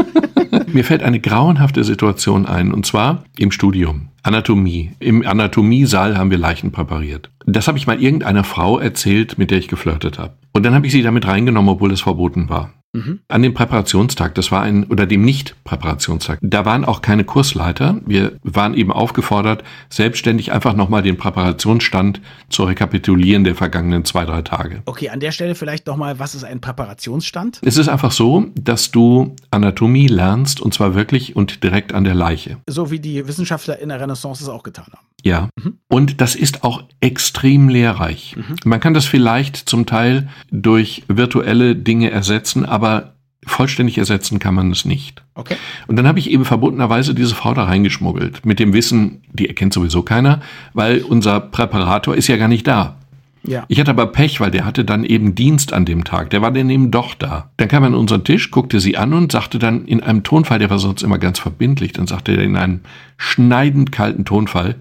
Mir 0.68 0.84
fällt 0.84 1.02
eine 1.02 1.20
grauenhafte 1.20 1.84
Situation 1.84 2.46
ein, 2.46 2.72
und 2.72 2.86
zwar 2.86 3.24
im 3.38 3.50
Studium. 3.50 4.08
Anatomie. 4.26 4.90
Im 4.98 5.24
Anatomiesaal 5.24 6.18
haben 6.18 6.32
wir 6.32 6.38
Leichen 6.38 6.72
präpariert. 6.72 7.30
Das 7.46 7.68
habe 7.68 7.78
ich 7.78 7.86
mal 7.86 8.02
irgendeiner 8.02 8.42
Frau 8.42 8.80
erzählt, 8.80 9.38
mit 9.38 9.52
der 9.52 9.58
ich 9.58 9.68
geflirtet 9.68 10.18
habe. 10.18 10.36
Und 10.52 10.66
dann 10.66 10.74
habe 10.74 10.84
ich 10.84 10.92
sie 10.92 11.02
damit 11.02 11.28
reingenommen, 11.28 11.68
obwohl 11.68 11.92
es 11.92 12.00
verboten 12.00 12.48
war. 12.48 12.74
Mhm. 12.92 13.20
An 13.28 13.42
dem 13.42 13.54
Präparationstag, 13.54 14.34
das 14.34 14.50
war 14.50 14.62
ein, 14.62 14.84
oder 14.84 15.06
dem 15.06 15.24
Nicht-Präparationstag, 15.24 16.38
da 16.42 16.64
waren 16.64 16.84
auch 16.84 17.02
keine 17.02 17.24
Kursleiter. 17.24 18.00
Wir 18.06 18.32
waren 18.42 18.74
eben 18.74 18.92
aufgefordert, 18.92 19.64
selbstständig 19.90 20.52
einfach 20.52 20.74
nochmal 20.74 21.02
den 21.02 21.16
Präparationsstand 21.16 22.20
zu 22.48 22.64
rekapitulieren 22.64 23.44
der 23.44 23.54
vergangenen 23.54 24.04
zwei, 24.04 24.24
drei 24.24 24.42
Tage. 24.42 24.82
Okay, 24.86 25.10
an 25.10 25.20
der 25.20 25.32
Stelle 25.32 25.54
vielleicht 25.54 25.86
nochmal, 25.86 26.18
was 26.18 26.34
ist 26.34 26.44
ein 26.44 26.60
Präparationsstand? 26.60 27.60
Es 27.62 27.76
ist 27.76 27.88
einfach 27.88 28.12
so, 28.12 28.46
dass 28.54 28.90
du 28.90 29.36
Anatomie 29.50 30.06
lernst 30.06 30.60
und 30.60 30.72
zwar 30.72 30.94
wirklich 30.94 31.36
und 31.36 31.62
direkt 31.62 31.92
an 31.92 32.04
der 32.04 32.14
Leiche. 32.14 32.58
So 32.66 32.90
wie 32.90 33.00
die 33.00 33.26
Wissenschaftler 33.26 33.78
in 33.78 33.90
der 33.90 34.00
Renaissance 34.00 34.42
es 34.42 34.48
auch 34.48 34.62
getan 34.62 34.86
haben. 34.92 35.06
Ja. 35.24 35.48
Mhm. 35.62 35.78
Und 35.88 36.20
das 36.20 36.34
ist 36.34 36.64
auch 36.64 36.84
extrem 37.00 37.68
lehrreich. 37.68 38.36
Mhm. 38.36 38.56
Man 38.64 38.80
kann 38.80 38.94
das 38.94 39.06
vielleicht 39.06 39.56
zum 39.56 39.86
Teil 39.86 40.28
durch 40.50 41.02
virtuelle 41.08 41.74
Dinge 41.74 42.10
ersetzen, 42.10 42.64
aber 42.64 43.14
vollständig 43.46 43.96
ersetzen 43.98 44.38
kann 44.38 44.54
man 44.54 44.70
es 44.70 44.84
nicht. 44.84 45.22
Okay. 45.34 45.56
Und 45.86 45.96
dann 45.96 46.06
habe 46.06 46.18
ich 46.18 46.30
eben 46.30 46.44
verbundenerweise 46.44 47.14
diese 47.14 47.34
Frau 47.34 47.54
da 47.54 47.64
reingeschmuggelt. 47.64 48.44
Mit 48.44 48.58
dem 48.58 48.72
Wissen, 48.72 49.22
die 49.32 49.48
erkennt 49.48 49.72
sowieso 49.72 50.02
keiner, 50.02 50.40
weil 50.74 51.02
unser 51.02 51.40
Präparator 51.40 52.14
ist 52.14 52.26
ja 52.26 52.36
gar 52.36 52.48
nicht 52.48 52.66
da. 52.66 52.96
Ja. 53.44 53.64
Ich 53.68 53.78
hatte 53.78 53.92
aber 53.92 54.08
Pech, 54.08 54.40
weil 54.40 54.50
der 54.50 54.64
hatte 54.64 54.84
dann 54.84 55.04
eben 55.04 55.36
Dienst 55.36 55.72
an 55.72 55.84
dem 55.84 56.02
Tag. 56.02 56.30
Der 56.30 56.42
war 56.42 56.50
dann 56.50 56.68
eben 56.68 56.90
doch 56.90 57.14
da. 57.14 57.50
Dann 57.56 57.68
kam 57.68 57.84
er 57.84 57.88
an 57.88 57.94
unseren 57.94 58.24
Tisch, 58.24 58.50
guckte 58.50 58.80
sie 58.80 58.96
an 58.96 59.12
und 59.12 59.30
sagte 59.30 59.60
dann 59.60 59.84
in 59.86 60.02
einem 60.02 60.24
Tonfall, 60.24 60.58
der 60.58 60.70
war 60.70 60.80
sonst 60.80 61.02
immer 61.02 61.18
ganz 61.18 61.38
verbindlich, 61.38 61.92
dann 61.92 62.08
sagte 62.08 62.32
er 62.32 62.42
in 62.42 62.56
einem 62.56 62.80
schneidend 63.16 63.92
kalten 63.92 64.24
Tonfall, 64.24 64.76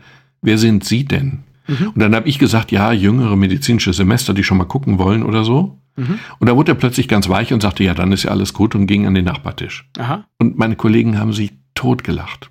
wer 0.46 0.58
sind 0.58 0.84
Sie 0.84 1.04
denn? 1.04 1.44
Mhm. 1.68 1.90
Und 1.90 2.00
dann 2.00 2.16
habe 2.16 2.30
ich 2.30 2.40
gesagt, 2.40 2.72
ja, 2.72 2.92
jüngere 2.92 3.36
medizinische 3.36 3.94
Semester, 3.94 4.34
die 4.34 4.44
schon 4.44 4.58
mal 4.58 4.66
gucken 4.66 4.98
wollen 5.00 5.24
oder 5.24 5.44
so. 5.44 5.78
Mhm. 5.96 6.20
Und 6.40 6.50
da 6.50 6.56
wurde 6.56 6.74
er 6.74 6.76
plötzlich 6.76 7.08
ganz 7.08 7.30
weich 7.30 7.54
und 7.54 7.62
sagte, 7.62 7.84
ja, 7.84 7.94
dann 7.94 8.12
ist 8.12 8.24
ja 8.24 8.32
alles 8.32 8.54
gut 8.54 8.76
und 8.76 8.88
ging 8.88 9.08
an 9.08 9.14
den 9.14 9.26
Nachbartisch. 9.26 9.90
Aha. 9.98 10.26
Und 10.38 10.58
meine 10.58 10.76
Kollegen 10.76 11.20
haben 11.20 11.34
sich 11.34 11.54
totgelacht. 11.74 12.50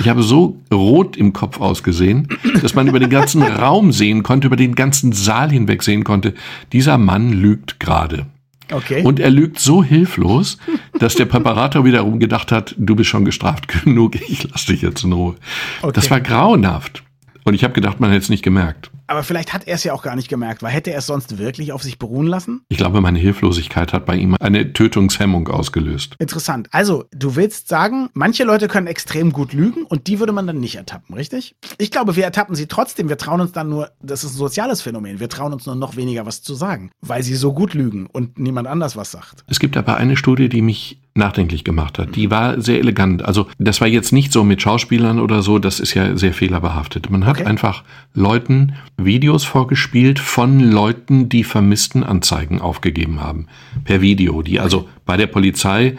Ich 0.00 0.08
habe 0.08 0.22
so 0.22 0.60
rot 0.72 1.16
im 1.16 1.32
Kopf 1.32 1.60
ausgesehen, 1.60 2.28
dass 2.62 2.74
man 2.74 2.86
über 2.86 3.00
den 3.00 3.10
ganzen 3.10 3.42
Raum 3.62 3.92
sehen 3.92 4.22
konnte, 4.22 4.46
über 4.46 4.56
den 4.56 4.74
ganzen 4.74 5.12
Saal 5.12 5.50
hinweg 5.50 5.82
sehen 5.82 6.04
konnte. 6.04 6.34
Dieser 6.72 6.98
Mann 6.98 7.32
lügt 7.32 7.80
gerade. 7.80 8.26
Okay. 8.70 9.02
Und 9.02 9.18
er 9.18 9.30
lügt 9.30 9.58
so 9.58 9.82
hilflos, 9.82 10.58
dass 10.98 11.14
der 11.14 11.24
Präparator 11.24 11.84
wiederum 11.84 12.20
gedacht 12.20 12.52
hat, 12.52 12.74
du 12.78 12.94
bist 12.94 13.08
schon 13.08 13.24
gestraft 13.24 13.68
genug, 13.84 14.16
ich 14.16 14.48
lass 14.50 14.66
dich 14.66 14.82
jetzt 14.82 15.04
in 15.04 15.12
Ruhe. 15.12 15.34
Okay. 15.82 15.92
Das 15.94 16.10
war 16.10 16.20
grauenhaft. 16.20 17.02
Und 17.48 17.54
ich 17.54 17.64
habe 17.64 17.72
gedacht, 17.72 17.98
man 17.98 18.10
hätte 18.10 18.24
es 18.24 18.28
nicht 18.28 18.42
gemerkt. 18.42 18.90
Aber 19.06 19.22
vielleicht 19.22 19.54
hat 19.54 19.66
er 19.66 19.76
es 19.76 19.82
ja 19.82 19.94
auch 19.94 20.02
gar 20.02 20.14
nicht 20.16 20.28
gemerkt, 20.28 20.62
weil 20.62 20.70
hätte 20.70 20.92
er 20.92 20.98
es 20.98 21.06
sonst 21.06 21.38
wirklich 21.38 21.72
auf 21.72 21.82
sich 21.82 21.98
beruhen 21.98 22.26
lassen? 22.26 22.60
Ich 22.68 22.76
glaube, 22.76 23.00
meine 23.00 23.18
Hilflosigkeit 23.18 23.94
hat 23.94 24.04
bei 24.04 24.16
ihm 24.16 24.36
eine 24.38 24.74
Tötungshemmung 24.74 25.48
ausgelöst. 25.48 26.14
Interessant. 26.18 26.68
Also, 26.72 27.06
du 27.10 27.36
willst 27.36 27.68
sagen, 27.68 28.10
manche 28.12 28.44
Leute 28.44 28.68
können 28.68 28.86
extrem 28.86 29.32
gut 29.32 29.54
lügen 29.54 29.84
und 29.84 30.08
die 30.08 30.18
würde 30.18 30.34
man 30.34 30.46
dann 30.46 30.60
nicht 30.60 30.76
ertappen, 30.76 31.14
richtig? 31.14 31.56
Ich 31.78 31.90
glaube, 31.90 32.16
wir 32.16 32.24
ertappen 32.24 32.54
sie 32.54 32.66
trotzdem. 32.66 33.08
Wir 33.08 33.16
trauen 33.16 33.40
uns 33.40 33.52
dann 33.52 33.70
nur, 33.70 33.92
das 34.02 34.24
ist 34.24 34.34
ein 34.34 34.36
soziales 34.36 34.82
Phänomen, 34.82 35.18
wir 35.18 35.30
trauen 35.30 35.54
uns 35.54 35.64
nur 35.64 35.74
noch 35.74 35.96
weniger 35.96 36.26
was 36.26 36.42
zu 36.42 36.54
sagen, 36.54 36.90
weil 37.00 37.22
sie 37.22 37.34
so 37.34 37.54
gut 37.54 37.72
lügen 37.72 38.08
und 38.12 38.38
niemand 38.38 38.68
anders 38.68 38.94
was 38.94 39.10
sagt. 39.10 39.42
Es 39.46 39.58
gibt 39.58 39.78
aber 39.78 39.96
eine 39.96 40.18
Studie, 40.18 40.50
die 40.50 40.60
mich 40.60 41.00
nachdenklich 41.18 41.64
gemacht 41.64 41.98
hat. 41.98 42.16
Die 42.16 42.30
war 42.30 42.60
sehr 42.60 42.78
elegant. 42.78 43.24
Also 43.24 43.46
das 43.58 43.80
war 43.80 43.88
jetzt 43.88 44.12
nicht 44.12 44.32
so 44.32 44.44
mit 44.44 44.62
Schauspielern 44.62 45.20
oder 45.20 45.42
so, 45.42 45.58
das 45.58 45.80
ist 45.80 45.94
ja 45.94 46.16
sehr 46.16 46.32
fehlerbehaftet. 46.32 47.10
Man 47.10 47.26
hat 47.26 47.40
okay. 47.40 47.46
einfach 47.48 47.84
Leuten 48.14 48.74
Videos 48.96 49.44
vorgespielt 49.44 50.18
von 50.18 50.60
Leuten, 50.60 51.28
die 51.28 51.44
vermissten 51.44 52.04
Anzeigen 52.04 52.60
aufgegeben 52.60 53.20
haben. 53.20 53.46
Per 53.84 54.00
Video, 54.00 54.42
die 54.42 54.60
also 54.60 54.88
bei 55.04 55.16
der 55.16 55.26
Polizei 55.26 55.96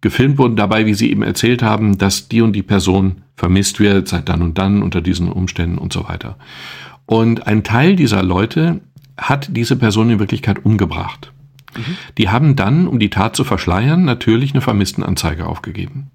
gefilmt 0.00 0.38
wurden 0.38 0.56
dabei, 0.56 0.86
wie 0.86 0.94
sie 0.94 1.10
eben 1.10 1.22
erzählt 1.22 1.62
haben, 1.62 1.98
dass 1.98 2.28
die 2.28 2.42
und 2.42 2.52
die 2.52 2.62
Person 2.62 3.22
vermisst 3.36 3.80
wird 3.80 4.08
seit 4.08 4.28
dann 4.28 4.42
und 4.42 4.58
dann 4.58 4.82
unter 4.82 5.00
diesen 5.00 5.30
Umständen 5.30 5.78
und 5.78 5.92
so 5.92 6.08
weiter. 6.08 6.36
Und 7.06 7.46
ein 7.46 7.64
Teil 7.64 7.96
dieser 7.96 8.22
Leute 8.22 8.80
hat 9.16 9.48
diese 9.50 9.76
Person 9.76 10.10
in 10.10 10.18
Wirklichkeit 10.18 10.64
umgebracht. 10.64 11.32
Mhm. 11.78 11.96
Die 12.18 12.28
haben 12.28 12.56
dann, 12.56 12.86
um 12.86 12.98
die 12.98 13.10
Tat 13.10 13.36
zu 13.36 13.44
verschleiern, 13.44 14.04
natürlich 14.04 14.52
eine 14.52 14.60
Vermisstenanzeige 14.60 15.46
aufgegeben. 15.46 16.10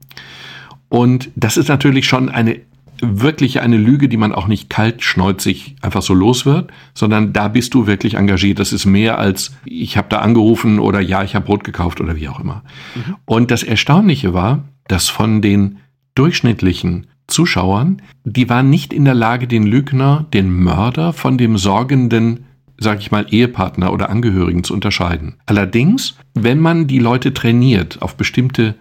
Und 0.89 1.32
das 1.36 1.58
ist 1.58 1.69
natürlich 1.69 2.06
schon 2.06 2.30
eine 2.30 2.60
wirklich 3.02 3.60
eine 3.60 3.78
Lüge, 3.78 4.08
die 4.08 4.17
man 4.17 4.34
auch 4.34 4.47
nicht 4.47 4.69
kaltschneuzig 4.69 5.76
einfach 5.82 6.02
so 6.02 6.13
los 6.13 6.45
wird, 6.45 6.71
sondern 6.93 7.34
da 7.34 7.47
bist 7.47 7.73
du 7.73 7.88
wirklich 7.88 8.13
engagiert. 8.13 8.60
Das 8.60 8.71
ist 8.71 8.86
mehr 8.86 9.19
als 9.19 9.56
ich 9.65 9.97
habe 9.97 10.08
da 10.10 10.19
angerufen 10.19 10.80
oder 10.80 11.02
ja, 11.02 11.23
ich 11.23 11.36
habe 11.36 11.45
Brot 11.45 11.63
gekauft 11.63 11.99
oder 11.99 12.15
wie 12.15 12.30
auch 12.30 12.39
immer. 12.39 12.63
Mhm. 12.95 13.15
Und 13.26 13.52
das 13.52 13.63
Erstaunliche 13.63 14.34
war, 14.34 14.63
dass 14.88 15.10
von 15.10 15.41
den 15.41 15.80
durchschnittlichen 16.15 17.08
Zuschauern, 17.28 18.02
die 18.23 18.49
waren 18.49 18.69
nicht 18.69 18.93
in 18.93 19.06
der 19.06 19.15
Lage, 19.15 19.47
den 19.47 19.65
Lügner, 19.65 20.26
den 20.34 20.54
Mörder 20.54 21.13
von 21.13 21.38
dem 21.38 21.58
sorgenden 21.58 22.45
sag 22.83 22.99
ich 22.99 23.11
mal, 23.11 23.25
Ehepartner 23.29 23.91
oder 23.91 24.09
Angehörigen 24.09 24.63
zu 24.63 24.73
unterscheiden. 24.73 25.35
Allerdings, 25.45 26.15
wenn 26.33 26.59
man 26.59 26.87
die 26.87 26.99
Leute 26.99 27.33
trainiert 27.33 28.01
auf 28.01 28.15
bestimmte 28.15 28.75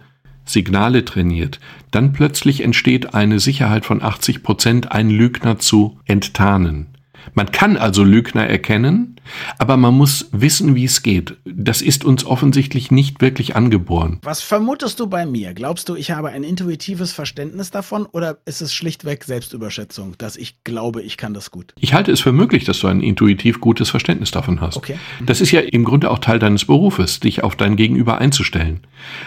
Signale 0.45 1.05
trainiert, 1.05 1.59
dann 1.91 2.13
plötzlich 2.13 2.61
entsteht 2.61 3.13
eine 3.13 3.39
Sicherheit 3.39 3.85
von 3.85 4.03
80 4.03 4.43
Prozent, 4.43 4.91
einen 4.91 5.09
Lügner 5.09 5.57
zu 5.57 5.97
enttarnen. 6.05 6.87
Man 7.33 7.51
kann 7.51 7.77
also 7.77 8.03
Lügner 8.03 8.45
erkennen, 8.45 9.15
aber 9.57 9.77
man 9.77 9.93
muss 9.93 10.29
wissen, 10.31 10.75
wie 10.75 10.85
es 10.85 11.01
geht. 11.03 11.37
Das 11.45 11.81
ist 11.81 12.05
uns 12.05 12.25
offensichtlich 12.25 12.91
nicht 12.91 13.21
wirklich 13.21 13.55
angeboren. 13.55 14.19
Was 14.23 14.41
vermutest 14.41 14.99
du 14.99 15.07
bei 15.07 15.25
mir? 15.25 15.53
Glaubst 15.53 15.89
du, 15.89 15.95
ich 15.95 16.11
habe 16.11 16.29
ein 16.29 16.43
intuitives 16.43 17.13
Verständnis 17.13 17.71
davon 17.71 18.05
oder 18.05 18.37
ist 18.45 18.61
es 18.61 18.73
schlichtweg 18.73 19.23
Selbstüberschätzung, 19.23 20.15
dass 20.17 20.35
ich 20.35 20.63
glaube, 20.63 21.01
ich 21.01 21.17
kann 21.17 21.33
das 21.33 21.51
gut? 21.51 21.73
Ich 21.79 21.93
halte 21.93 22.11
es 22.11 22.19
für 22.19 22.31
möglich, 22.31 22.65
dass 22.65 22.79
du 22.79 22.87
ein 22.87 23.01
intuitiv 23.01 23.59
gutes 23.59 23.89
Verständnis 23.89 24.31
davon 24.31 24.61
hast. 24.61 24.77
Okay. 24.77 24.97
Das 25.25 25.41
ist 25.41 25.51
ja 25.51 25.61
im 25.61 25.83
Grunde 25.83 26.11
auch 26.11 26.19
Teil 26.19 26.39
deines 26.39 26.65
Berufes, 26.65 27.19
dich 27.19 27.43
auf 27.43 27.55
dein 27.55 27.75
Gegenüber 27.75 28.19
einzustellen. 28.19 28.81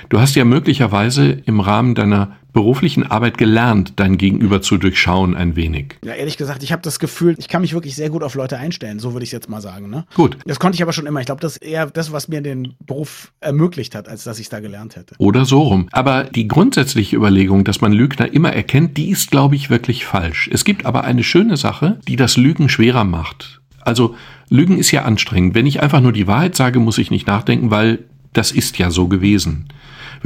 Du 0.09 0.21
hast 0.21 0.37
ja 0.37 0.45
möglicherweise 0.45 1.31
im 1.47 1.61
Rahmen 1.61 1.95
deiner 1.95 2.37
beruflichen 2.57 3.05
Arbeit 3.05 3.37
gelernt, 3.37 3.93
dein 3.97 4.17
Gegenüber 4.17 4.63
zu 4.63 4.79
durchschauen 4.79 5.37
ein 5.37 5.57
wenig? 5.57 5.99
Ja, 6.03 6.15
ehrlich 6.15 6.39
gesagt, 6.39 6.63
ich 6.63 6.73
habe 6.73 6.81
das 6.81 6.99
Gefühl, 6.99 7.35
ich 7.37 7.49
kann 7.49 7.61
mich 7.61 7.75
wirklich 7.75 7.95
sehr 7.95 8.09
gut 8.09 8.23
auf 8.23 8.35
Leute 8.35 8.57
einstellen, 8.57 8.99
so 8.99 9.13
würde 9.13 9.25
ich 9.25 9.29
es 9.29 9.33
jetzt 9.33 9.51
mal 9.51 9.61
sagen. 9.61 9.91
Ne? 9.91 10.07
Gut. 10.15 10.39
Das 10.47 10.59
konnte 10.59 10.75
ich 10.75 10.83
aber 10.83 10.95
schon 10.95 11.05
immer. 11.05 11.21
Ich 11.21 11.27
glaube, 11.27 11.43
das 11.43 11.59
ist 11.59 11.63
eher 11.63 11.85
das, 11.85 12.13
was 12.13 12.29
mir 12.29 12.41
den 12.41 12.73
Beruf 12.87 13.31
ermöglicht 13.41 13.95
hat, 13.95 14.09
als 14.09 14.25
dass 14.25 14.39
ich 14.39 14.47
es 14.47 14.49
da 14.49 14.61
gelernt 14.61 14.97
hätte. 14.97 15.17
Oder 15.19 15.45
so 15.45 15.61
rum. 15.61 15.91
Aber 15.93 16.25
die 16.25 16.49
grundsätzliche 16.49 17.15
Überlegung, 17.15 17.63
dass 17.63 17.83
man 17.83 17.93
Lügner 17.93 18.33
immer 18.33 18.55
erkennt, 18.55 18.97
die 18.97 19.11
ist, 19.11 19.31
glaube 19.31 19.55
ich, 19.55 19.69
wirklich 19.69 20.07
falsch. 20.07 20.49
Es 20.51 20.65
gibt 20.65 20.87
aber 20.87 21.05
eine 21.05 21.25
schöne 21.25 21.59
Sache, 21.59 22.01
die 22.09 22.17
das 22.17 22.39
Lügen 22.39 22.71
schwerer 22.71 23.05
macht. 23.05 23.61
Also 23.83 24.15
Lügen 24.49 24.79
ist 24.79 24.93
ja 24.93 25.03
anstrengend. 25.03 25.55
Wenn 25.55 25.67
ich 25.67 25.83
einfach 25.83 26.01
nur 26.01 26.13
die 26.13 26.27
Wahrheit 26.27 26.57
sage, 26.57 26.81
muss 26.81 26.97
ich 26.97 27.11
nicht 27.11 27.27
nachdenken, 27.27 27.71
weil 27.71 27.99
das 28.33 28.51
ist 28.51 28.79
ja 28.79 28.91
so 28.91 29.09
gewesen. 29.09 29.67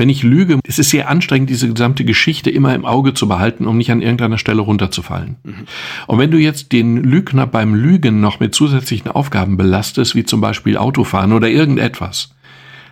Wenn 0.00 0.08
ich 0.08 0.22
lüge, 0.22 0.60
es 0.66 0.78
ist 0.78 0.88
sehr 0.88 1.10
anstrengend, 1.10 1.50
diese 1.50 1.70
gesamte 1.70 2.06
Geschichte 2.06 2.48
immer 2.48 2.74
im 2.74 2.86
Auge 2.86 3.12
zu 3.12 3.28
behalten, 3.28 3.66
um 3.66 3.76
nicht 3.76 3.90
an 3.90 4.00
irgendeiner 4.00 4.38
Stelle 4.38 4.62
runterzufallen. 4.62 5.36
Mhm. 5.42 5.66
Und 6.06 6.18
wenn 6.18 6.30
du 6.30 6.38
jetzt 6.38 6.72
den 6.72 6.96
Lügner 6.96 7.46
beim 7.46 7.74
Lügen 7.74 8.18
noch 8.18 8.40
mit 8.40 8.54
zusätzlichen 8.54 9.10
Aufgaben 9.10 9.58
belastest, 9.58 10.14
wie 10.14 10.24
zum 10.24 10.40
Beispiel 10.40 10.78
Autofahren 10.78 11.34
oder 11.34 11.50
irgendetwas, 11.50 12.34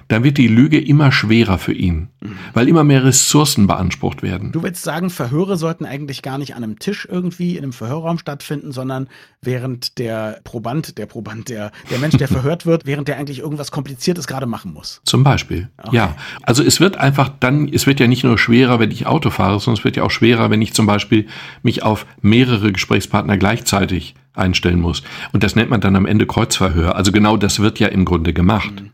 dann 0.08 0.24
wird 0.24 0.38
die 0.38 0.48
Lüge 0.48 0.80
immer 0.80 1.12
schwerer 1.12 1.58
für 1.58 1.72
ihn, 1.72 2.08
weil 2.54 2.68
immer 2.68 2.82
mehr 2.82 3.04
Ressourcen 3.04 3.66
beansprucht 3.66 4.22
werden. 4.22 4.52
Du 4.52 4.62
willst 4.62 4.82
sagen, 4.82 5.10
Verhöre 5.10 5.56
sollten 5.58 5.84
eigentlich 5.84 6.22
gar 6.22 6.38
nicht 6.38 6.54
an 6.54 6.64
einem 6.64 6.78
Tisch 6.78 7.06
irgendwie 7.10 7.56
in 7.56 7.62
einem 7.62 7.72
Verhörraum 7.74 8.18
stattfinden, 8.18 8.72
sondern 8.72 9.08
während 9.42 9.98
der 9.98 10.40
Proband, 10.44 10.96
der 10.96 11.06
Proband, 11.06 11.50
der, 11.50 11.72
der 11.90 11.98
Mensch, 11.98 12.16
der 12.16 12.28
verhört 12.28 12.64
wird, 12.64 12.86
während 12.86 13.08
der 13.08 13.18
eigentlich 13.18 13.40
irgendwas 13.40 13.70
Kompliziertes 13.70 14.26
gerade 14.26 14.46
machen 14.46 14.72
muss. 14.72 15.02
Zum 15.04 15.22
Beispiel. 15.22 15.68
Okay. 15.76 15.96
Ja. 15.96 16.16
Also 16.42 16.64
es 16.64 16.80
wird 16.80 16.96
einfach 16.96 17.30
dann, 17.40 17.68
es 17.68 17.86
wird 17.86 18.00
ja 18.00 18.06
nicht 18.06 18.24
nur 18.24 18.38
schwerer, 18.38 18.80
wenn 18.80 18.90
ich 18.90 19.06
Auto 19.06 19.28
fahre, 19.30 19.60
sondern 19.60 19.78
es 19.78 19.84
wird 19.84 19.96
ja 19.96 20.04
auch 20.04 20.10
schwerer, 20.10 20.50
wenn 20.50 20.62
ich 20.62 20.72
zum 20.72 20.86
Beispiel 20.86 21.26
mich 21.62 21.82
auf 21.82 22.06
mehrere 22.22 22.72
Gesprächspartner 22.72 23.36
gleichzeitig 23.36 24.14
einstellen 24.34 24.80
muss. 24.80 25.02
Und 25.32 25.42
das 25.42 25.56
nennt 25.56 25.68
man 25.68 25.80
dann 25.80 25.96
am 25.96 26.06
Ende 26.06 26.26
Kreuzverhör. 26.26 26.96
Also 26.96 27.12
genau 27.12 27.36
das 27.36 27.60
wird 27.60 27.78
ja 27.78 27.88
im 27.88 28.04
Grunde 28.04 28.32
gemacht. 28.32 28.72
Mhm. 28.80 28.90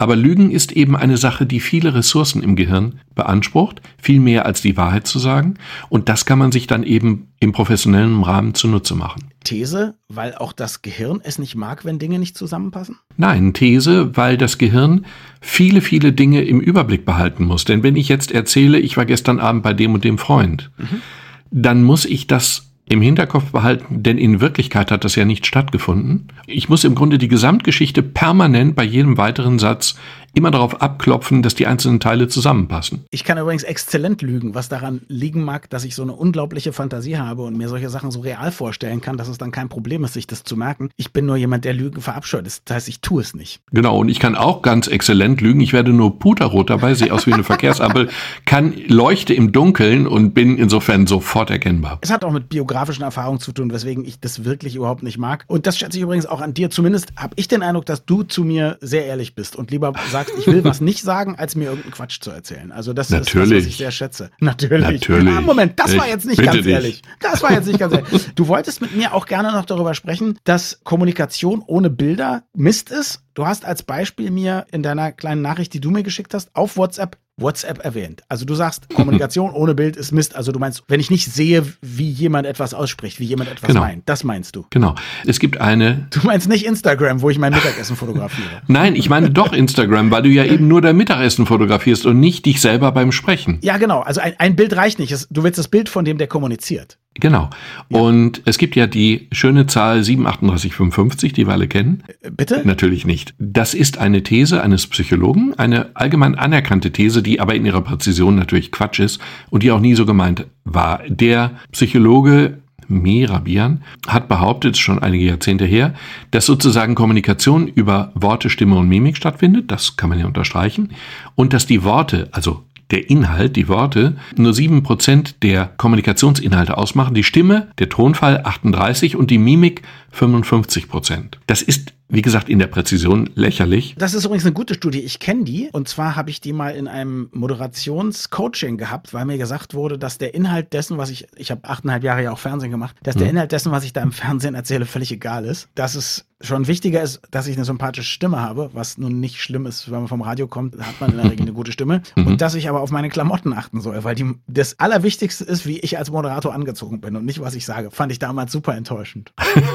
Aber 0.00 0.16
Lügen 0.16 0.50
ist 0.50 0.72
eben 0.72 0.96
eine 0.96 1.18
Sache, 1.18 1.44
die 1.44 1.60
viele 1.60 1.94
Ressourcen 1.94 2.42
im 2.42 2.56
Gehirn 2.56 3.00
beansprucht, 3.14 3.82
viel 4.00 4.18
mehr 4.18 4.46
als 4.46 4.62
die 4.62 4.78
Wahrheit 4.78 5.06
zu 5.06 5.18
sagen. 5.18 5.58
Und 5.90 6.08
das 6.08 6.24
kann 6.24 6.38
man 6.38 6.52
sich 6.52 6.66
dann 6.66 6.84
eben 6.84 7.28
im 7.38 7.52
professionellen 7.52 8.22
Rahmen 8.22 8.54
zunutze 8.54 8.94
machen. 8.94 9.24
These, 9.44 9.96
weil 10.08 10.34
auch 10.34 10.54
das 10.54 10.80
Gehirn 10.80 11.20
es 11.22 11.38
nicht 11.38 11.54
mag, 11.54 11.84
wenn 11.84 11.98
Dinge 11.98 12.18
nicht 12.18 12.34
zusammenpassen? 12.34 12.96
Nein, 13.18 13.52
These, 13.52 14.16
weil 14.16 14.38
das 14.38 14.56
Gehirn 14.56 15.04
viele, 15.42 15.82
viele 15.82 16.14
Dinge 16.14 16.44
im 16.44 16.60
Überblick 16.60 17.04
behalten 17.04 17.44
muss. 17.44 17.66
Denn 17.66 17.82
wenn 17.82 17.96
ich 17.96 18.08
jetzt 18.08 18.32
erzähle, 18.32 18.80
ich 18.80 18.96
war 18.96 19.04
gestern 19.04 19.38
Abend 19.38 19.62
bei 19.62 19.74
dem 19.74 19.92
und 19.92 20.02
dem 20.02 20.16
Freund, 20.16 20.70
mhm. 20.78 21.02
dann 21.50 21.82
muss 21.82 22.06
ich 22.06 22.26
das 22.26 22.69
im 22.90 23.00
Hinterkopf 23.00 23.52
behalten, 23.52 24.02
denn 24.02 24.18
in 24.18 24.40
Wirklichkeit 24.40 24.90
hat 24.90 25.04
das 25.04 25.14
ja 25.14 25.24
nicht 25.24 25.46
stattgefunden. 25.46 26.26
Ich 26.46 26.68
muss 26.68 26.82
im 26.82 26.96
Grunde 26.96 27.18
die 27.18 27.28
Gesamtgeschichte 27.28 28.02
permanent 28.02 28.74
bei 28.74 28.82
jedem 28.82 29.16
weiteren 29.16 29.60
Satz 29.60 29.94
immer 30.34 30.50
darauf 30.50 30.80
abklopfen, 30.80 31.42
dass 31.42 31.54
die 31.54 31.66
einzelnen 31.66 32.00
Teile 32.00 32.28
zusammenpassen. 32.28 33.04
Ich 33.10 33.24
kann 33.24 33.38
übrigens 33.38 33.62
exzellent 33.62 34.22
lügen, 34.22 34.54
was 34.54 34.68
daran 34.68 35.02
liegen 35.08 35.42
mag, 35.44 35.68
dass 35.70 35.84
ich 35.84 35.94
so 35.94 36.02
eine 36.02 36.12
unglaubliche 36.12 36.72
Fantasie 36.72 37.18
habe 37.18 37.42
und 37.42 37.56
mir 37.56 37.68
solche 37.68 37.88
Sachen 37.88 38.10
so 38.10 38.20
real 38.20 38.52
vorstellen 38.52 39.00
kann, 39.00 39.16
dass 39.16 39.28
es 39.28 39.38
dann 39.38 39.50
kein 39.50 39.68
Problem 39.68 40.04
ist, 40.04 40.14
sich 40.14 40.26
das 40.26 40.44
zu 40.44 40.56
merken. 40.56 40.90
Ich 40.96 41.12
bin 41.12 41.26
nur 41.26 41.36
jemand, 41.36 41.64
der 41.64 41.74
Lügen 41.74 42.00
verabscheut. 42.00 42.46
Das 42.46 42.62
heißt, 42.70 42.88
ich 42.88 43.00
tue 43.00 43.22
es 43.22 43.34
nicht. 43.34 43.60
Genau, 43.72 43.98
und 43.98 44.08
ich 44.08 44.20
kann 44.20 44.34
auch 44.34 44.62
ganz 44.62 44.86
exzellent 44.86 45.40
lügen. 45.40 45.60
Ich 45.60 45.72
werde 45.72 45.92
nur 45.92 46.18
puterrot 46.18 46.70
dabei, 46.70 46.94
sehe 46.94 47.12
aus 47.12 47.26
wie 47.26 47.32
eine 47.32 47.44
Verkehrsampel, 47.44 48.08
kann 48.44 48.74
leuchte 48.86 49.34
im 49.34 49.52
Dunkeln 49.52 50.06
und 50.06 50.32
bin 50.34 50.58
insofern 50.58 51.06
sofort 51.06 51.50
erkennbar. 51.50 51.98
Es 52.02 52.10
hat 52.10 52.24
auch 52.24 52.32
mit 52.32 52.48
biografischen 52.48 53.02
Erfahrungen 53.02 53.40
zu 53.40 53.52
tun, 53.52 53.72
weswegen 53.72 54.04
ich 54.04 54.20
das 54.20 54.44
wirklich 54.44 54.76
überhaupt 54.76 55.02
nicht 55.02 55.18
mag. 55.18 55.44
Und 55.48 55.66
das 55.66 55.78
schätze 55.78 55.98
ich 55.98 56.02
übrigens 56.02 56.26
auch 56.26 56.40
an 56.40 56.54
dir. 56.54 56.70
Zumindest 56.70 57.12
habe 57.16 57.34
ich 57.36 57.48
den 57.48 57.62
Eindruck, 57.62 57.86
dass 57.86 58.04
du 58.04 58.22
zu 58.22 58.44
mir 58.44 58.78
sehr 58.80 59.06
ehrlich 59.06 59.34
bist 59.34 59.56
und 59.56 59.70
lieber 59.70 59.92
sagst, 60.10 60.19
sagst, 60.24 60.38
ich 60.38 60.46
will 60.46 60.64
was 60.64 60.80
nicht 60.80 61.02
sagen, 61.02 61.36
als 61.36 61.56
mir 61.56 61.64
irgendeinen 61.66 61.92
Quatsch 61.92 62.20
zu 62.20 62.30
erzählen. 62.30 62.72
Also 62.72 62.92
das 62.92 63.10
Natürlich. 63.10 63.34
ist 63.34 63.50
das, 63.50 63.58
was 63.58 63.66
ich 63.66 63.76
sehr 63.76 63.90
schätze. 63.90 64.30
Natürlich. 64.40 64.86
Natürlich. 64.86 65.34
Ah, 65.34 65.40
Moment, 65.40 65.78
das 65.78 65.92
ich 65.92 65.98
war 65.98 66.08
jetzt 66.08 66.26
nicht 66.26 66.42
ganz 66.42 66.56
dich. 66.56 66.66
ehrlich. 66.66 67.02
Das 67.20 67.42
war 67.42 67.52
jetzt 67.52 67.66
nicht 67.66 67.78
ganz 67.78 67.94
ehrlich. 67.94 68.28
Du 68.34 68.48
wolltest 68.48 68.80
mit 68.80 68.94
mir 68.94 69.14
auch 69.14 69.26
gerne 69.26 69.52
noch 69.52 69.64
darüber 69.64 69.94
sprechen, 69.94 70.38
dass 70.44 70.80
Kommunikation 70.84 71.62
ohne 71.66 71.90
Bilder 71.90 72.44
Mist 72.54 72.90
ist. 72.90 73.22
Du 73.34 73.46
hast 73.46 73.64
als 73.64 73.82
Beispiel 73.82 74.30
mir 74.30 74.66
in 74.70 74.82
deiner 74.82 75.12
kleinen 75.12 75.42
Nachricht, 75.42 75.72
die 75.74 75.80
du 75.80 75.90
mir 75.90 76.02
geschickt 76.02 76.34
hast, 76.34 76.54
auf 76.54 76.76
WhatsApp 76.76 77.16
WhatsApp 77.40 77.84
erwähnt. 77.84 78.22
Also 78.28 78.44
du 78.44 78.54
sagst, 78.54 78.88
Kommunikation 78.94 79.50
ohne 79.54 79.74
Bild 79.74 79.96
ist 79.96 80.12
Mist. 80.12 80.36
Also 80.36 80.52
du 80.52 80.58
meinst, 80.58 80.84
wenn 80.88 81.00
ich 81.00 81.10
nicht 81.10 81.30
sehe, 81.32 81.64
wie 81.80 82.10
jemand 82.10 82.46
etwas 82.46 82.74
ausspricht, 82.74 83.20
wie 83.20 83.24
jemand 83.24 83.50
etwas 83.50 83.68
genau. 83.68 83.80
meint. 83.80 84.08
Das 84.08 84.24
meinst 84.24 84.56
du. 84.56 84.66
Genau. 84.70 84.94
Es 85.26 85.38
gibt 85.40 85.60
eine. 85.60 86.06
Du 86.10 86.20
meinst 86.24 86.48
nicht 86.48 86.66
Instagram, 86.66 87.22
wo 87.22 87.30
ich 87.30 87.38
mein 87.38 87.52
Mittagessen 87.52 87.96
fotografiere. 87.96 88.48
Nein, 88.66 88.94
ich 88.94 89.08
meine 89.08 89.30
doch 89.30 89.52
Instagram, 89.52 90.10
weil 90.10 90.22
du 90.22 90.28
ja 90.28 90.44
eben 90.44 90.68
nur 90.68 90.80
dein 90.80 90.96
Mittagessen 90.96 91.46
fotografierst 91.46 92.06
und 92.06 92.20
nicht 92.20 92.46
dich 92.46 92.60
selber 92.60 92.92
beim 92.92 93.12
Sprechen. 93.12 93.58
Ja, 93.62 93.78
genau. 93.78 94.00
Also 94.00 94.20
ein, 94.20 94.34
ein 94.38 94.56
Bild 94.56 94.76
reicht 94.76 94.98
nicht. 94.98 95.26
Du 95.30 95.42
willst 95.42 95.58
das 95.58 95.68
Bild 95.68 95.88
von 95.88 96.04
dem, 96.04 96.18
der 96.18 96.26
kommuniziert. 96.26 96.98
Genau. 97.14 97.50
Ja. 97.88 97.98
Und 97.98 98.42
es 98.44 98.56
gibt 98.56 98.76
ja 98.76 98.86
die 98.86 99.28
schöne 99.32 99.66
Zahl 99.66 100.04
73855, 100.04 101.32
die 101.32 101.46
wir 101.46 101.52
alle 101.52 101.66
kennen. 101.66 102.04
Äh, 102.22 102.30
bitte? 102.30 102.62
Natürlich 102.64 103.04
nicht. 103.04 103.34
Das 103.38 103.74
ist 103.74 103.98
eine 103.98 104.22
These 104.22 104.62
eines 104.62 104.86
Psychologen, 104.86 105.54
eine 105.58 105.90
allgemein 105.94 106.36
anerkannte 106.36 106.92
These, 106.92 107.22
die 107.22 107.40
aber 107.40 107.54
in 107.54 107.66
ihrer 107.66 107.80
Präzision 107.80 108.36
natürlich 108.36 108.70
Quatsch 108.70 109.00
ist 109.00 109.20
und 109.50 109.62
die 109.64 109.72
auch 109.72 109.80
nie 109.80 109.94
so 109.94 110.06
gemeint 110.06 110.46
war. 110.64 111.00
Der 111.08 111.52
Psychologe 111.72 112.58
Merabian 112.90 113.82
hat 114.06 114.28
behauptet, 114.28 114.76
schon 114.76 114.98
einige 114.98 115.24
Jahrzehnte 115.24 115.64
her, 115.64 115.94
dass 116.32 116.46
sozusagen 116.46 116.94
Kommunikation 116.94 117.68
über 117.68 118.12
Worte, 118.14 118.50
Stimme 118.50 118.76
und 118.76 118.88
Mimik 118.88 119.16
stattfindet. 119.16 119.70
Das 119.70 119.96
kann 119.96 120.10
man 120.10 120.18
ja 120.18 120.26
unterstreichen. 120.26 120.90
Und 121.36 121.52
dass 121.52 121.66
die 121.66 121.84
Worte, 121.84 122.28
also 122.32 122.64
der 122.90 123.10
Inhalt, 123.10 123.56
die 123.56 123.68
Worte, 123.68 124.16
nur 124.36 124.54
sieben 124.54 124.82
Prozent 124.82 125.42
der 125.42 125.66
Kommunikationsinhalte 125.76 126.76
ausmachen, 126.76 127.14
die 127.14 127.24
Stimme, 127.24 127.68
der 127.78 127.88
Tonfall 127.88 128.42
38 128.44 129.16
und 129.16 129.30
die 129.30 129.38
Mimik 129.38 129.82
55 130.12 130.88
Prozent. 130.88 131.38
Das 131.46 131.62
ist 131.62 131.92
wie 132.10 132.22
gesagt, 132.22 132.48
in 132.48 132.58
der 132.58 132.66
Präzision 132.66 133.30
lächerlich. 133.34 133.94
Das 133.96 134.14
ist 134.14 134.24
übrigens 134.24 134.44
eine 134.44 134.52
gute 134.52 134.74
Studie. 134.74 135.00
Ich 135.00 135.20
kenne 135.20 135.44
die. 135.44 135.68
Und 135.72 135.88
zwar 135.88 136.16
habe 136.16 136.30
ich 136.30 136.40
die 136.40 136.52
mal 136.52 136.74
in 136.74 136.88
einem 136.88 137.28
Moderationscoaching 137.32 138.76
gehabt, 138.76 139.14
weil 139.14 139.24
mir 139.24 139.38
gesagt 139.38 139.74
wurde, 139.74 139.96
dass 139.96 140.18
der 140.18 140.34
Inhalt 140.34 140.72
dessen, 140.72 140.98
was 140.98 141.10
ich, 141.10 141.28
ich 141.36 141.50
habe 141.50 141.64
achteinhalb 141.64 142.02
Jahre 142.02 142.24
ja 142.24 142.32
auch 142.32 142.38
Fernsehen 142.38 142.72
gemacht, 142.72 142.96
dass 143.02 143.14
der 143.14 143.28
hm. 143.28 143.36
Inhalt 143.36 143.52
dessen, 143.52 143.70
was 143.70 143.84
ich 143.84 143.92
da 143.92 144.02
im 144.02 144.12
Fernsehen 144.12 144.54
erzähle, 144.54 144.86
völlig 144.86 145.12
egal 145.12 145.44
ist. 145.44 145.68
Dass 145.76 145.94
es 145.94 146.26
schon 146.40 146.66
wichtiger 146.66 147.02
ist, 147.02 147.20
dass 147.30 147.46
ich 147.46 147.56
eine 147.56 147.64
sympathische 147.64 148.08
Stimme 148.08 148.40
habe, 148.40 148.70
was 148.72 148.96
nun 148.96 149.20
nicht 149.20 149.40
schlimm 149.40 149.66
ist, 149.66 149.90
wenn 149.90 150.00
man 150.00 150.08
vom 150.08 150.22
Radio 150.22 150.46
kommt, 150.46 150.78
hat 150.78 151.00
man 151.00 151.10
in 151.10 151.16
der 151.18 151.30
Regel 151.30 151.42
eine 151.42 151.52
gute 151.52 151.72
Stimme. 151.72 152.02
Mhm. 152.16 152.26
Und 152.26 152.40
dass 152.40 152.54
ich 152.54 152.68
aber 152.68 152.80
auf 152.80 152.90
meine 152.90 153.08
Klamotten 153.08 153.52
achten 153.52 153.80
soll, 153.80 154.02
weil 154.02 154.14
die, 154.14 154.24
das 154.48 154.78
Allerwichtigste 154.80 155.44
ist, 155.44 155.64
wie 155.64 155.78
ich 155.78 155.96
als 155.96 156.10
Moderator 156.10 156.52
angezogen 156.52 157.00
bin 157.00 157.14
und 157.14 157.24
nicht, 157.24 157.40
was 157.40 157.54
ich 157.54 157.64
sage. 157.64 157.90
Fand 157.90 158.10
ich 158.10 158.18
damals 158.18 158.50
super 158.50 158.74
enttäuschend. 158.74 159.32